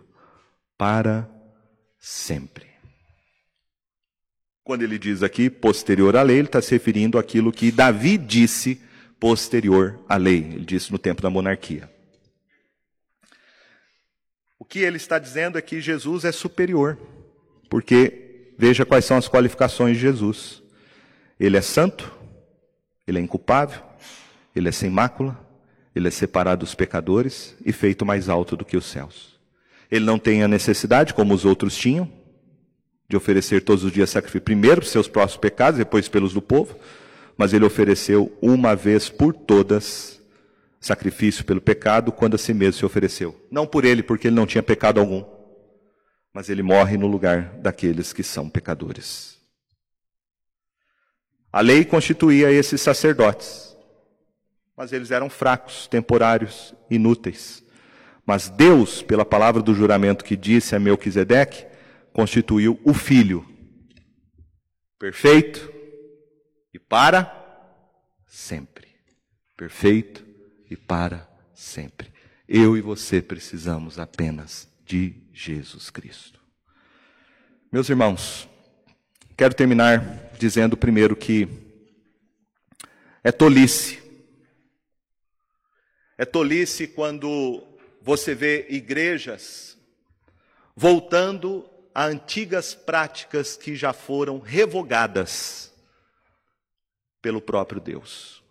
[0.77, 1.29] para
[1.97, 2.65] sempre.
[4.63, 8.81] Quando ele diz aqui posterior à lei, ele está se referindo àquilo que Davi disse
[9.25, 10.37] posterior à lei.
[10.37, 11.89] Ele disse no tempo da monarquia.
[14.59, 16.95] O que ele está dizendo é que Jesus é superior,
[17.67, 20.61] porque veja quais são as qualificações de Jesus.
[21.39, 22.13] Ele é santo,
[23.07, 23.81] ele é inculpável,
[24.55, 25.35] ele é sem mácula,
[25.95, 29.39] ele é separado dos pecadores e feito mais alto do que os céus.
[29.89, 32.07] Ele não tem a necessidade, como os outros tinham,
[33.09, 36.77] de oferecer todos os dias sacrifício, primeiro pelos seus próprios pecados, depois pelos do povo
[37.37, 40.15] mas ele ofereceu uma vez por todas
[40.85, 43.35] sacrifício pelo pecado, quando a si mesmo se ofereceu.
[43.49, 45.25] Não por ele, porque ele não tinha pecado algum,
[46.31, 49.35] mas ele morre no lugar daqueles que são pecadores.
[51.51, 53.75] A lei constituía esses sacerdotes,
[54.77, 57.63] mas eles eram fracos, temporários, inúteis.
[58.25, 61.65] Mas Deus, pela palavra do juramento que disse a Melquisedeque,
[62.13, 63.45] constituiu o filho
[64.99, 65.71] perfeito,
[66.95, 67.29] para
[68.25, 68.87] sempre.
[69.57, 70.25] Perfeito
[70.71, 72.09] e para sempre.
[72.47, 76.39] Eu e você precisamos apenas de Jesus Cristo.
[77.69, 78.47] Meus irmãos,
[79.35, 81.49] quero terminar dizendo primeiro que
[83.21, 84.01] é tolice.
[86.17, 87.61] É tolice quando
[88.01, 89.77] você vê igrejas
[90.73, 95.74] voltando a antigas práticas que já foram revogadas
[97.25, 98.43] pelo próprio Deus.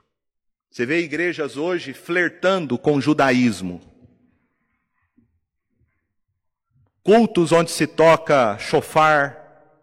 [0.68, 3.80] Você vê igrejas hoje flertando com o judaísmo.
[7.00, 9.78] Cultos onde se toca chofar,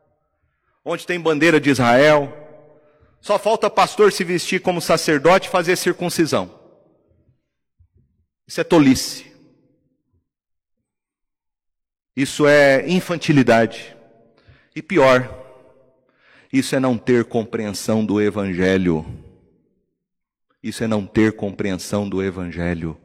[0.84, 2.38] onde tem bandeira de Israel.
[3.22, 6.60] Só falta pastor se vestir como sacerdote e fazer circuncisão.
[8.46, 9.32] Isso é tolice.
[12.14, 13.96] Isso é infantilidade.
[14.76, 15.41] E pior,
[16.52, 19.06] isso é não ter compreensão do Evangelho.
[20.62, 22.98] Isso é não ter compreensão do Evangelho.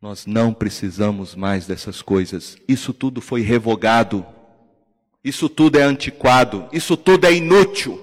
[0.00, 2.58] Nós não precisamos mais dessas coisas.
[2.68, 4.24] Isso tudo foi revogado.
[5.24, 6.68] Isso tudo é antiquado.
[6.72, 8.02] Isso tudo é inútil.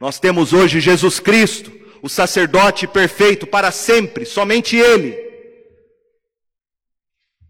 [0.00, 1.70] Nós temos hoje Jesus Cristo,
[2.02, 5.14] o sacerdote perfeito para sempre, somente Ele.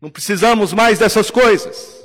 [0.01, 2.01] Não precisamos mais dessas coisas.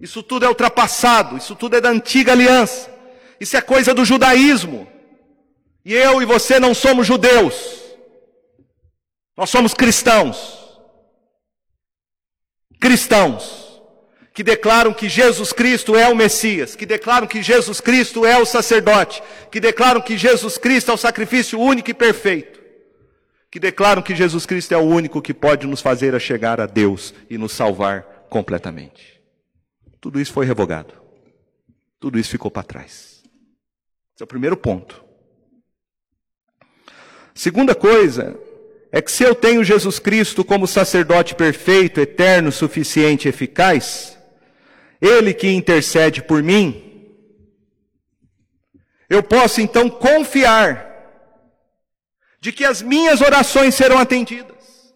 [0.00, 2.99] Isso tudo é ultrapassado, isso tudo é da antiga aliança.
[3.40, 4.86] Isso é coisa do judaísmo.
[5.84, 7.80] E eu e você não somos judeus.
[9.36, 10.58] Nós somos cristãos.
[12.78, 13.60] Cristãos
[14.32, 18.46] que declaram que Jesus Cristo é o Messias, que declaram que Jesus Cristo é o
[18.46, 22.60] sacerdote, que declaram que Jesus Cristo é o sacrifício único e perfeito,
[23.50, 26.66] que declaram que Jesus Cristo é o único que pode nos fazer a chegar a
[26.66, 29.20] Deus e nos salvar completamente.
[30.00, 30.94] Tudo isso foi revogado.
[31.98, 33.09] Tudo isso ficou para trás.
[34.20, 35.02] Esse é o primeiro ponto.
[37.34, 38.38] Segunda coisa
[38.92, 44.18] é que se eu tenho Jesus Cristo como sacerdote perfeito, eterno, suficiente, eficaz,
[45.00, 47.16] ele que intercede por mim,
[49.08, 50.86] eu posso então confiar
[52.42, 54.92] de que as minhas orações serão atendidas.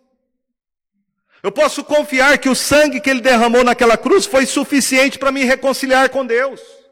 [1.43, 5.45] Eu posso confiar que o sangue que ele derramou naquela cruz foi suficiente para me
[5.45, 6.84] reconciliar com Deus.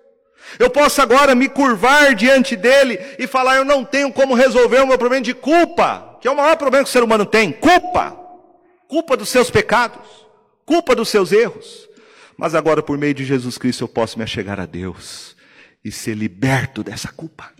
[0.58, 4.86] Eu posso agora me curvar diante dele e falar: eu não tenho como resolver o
[4.86, 8.18] meu problema de culpa, que é o maior problema que o ser humano tem: culpa.
[8.88, 10.06] Culpa dos seus pecados,
[10.66, 11.88] culpa dos seus erros.
[12.36, 15.34] Mas agora, por meio de Jesus Cristo, eu posso me achegar a Deus
[15.84, 17.50] e ser liberto dessa culpa.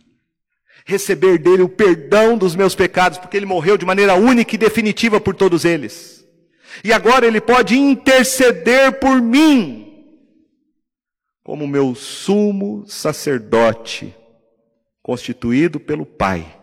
[0.85, 5.21] Receber dele o perdão dos meus pecados, porque ele morreu de maneira única e definitiva
[5.21, 6.23] por todos eles.
[6.85, 9.92] E agora ele pode interceder por mim,
[11.43, 14.15] como meu sumo sacerdote,
[15.03, 16.61] constituído pelo Pai,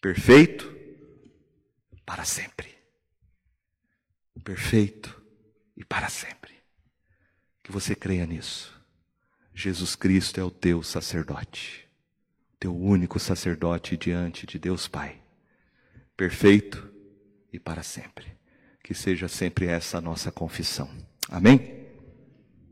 [0.00, 0.74] perfeito
[2.04, 2.72] para sempre.
[4.44, 5.22] Perfeito
[5.76, 6.42] e para sempre
[7.62, 8.72] que você creia nisso.
[9.54, 11.88] Jesus Cristo é o teu sacerdote,
[12.58, 15.20] teu único sacerdote diante de Deus Pai,
[16.16, 16.92] perfeito
[17.52, 18.32] e para sempre.
[18.82, 20.90] Que seja sempre essa a nossa confissão.
[21.28, 21.81] Amém?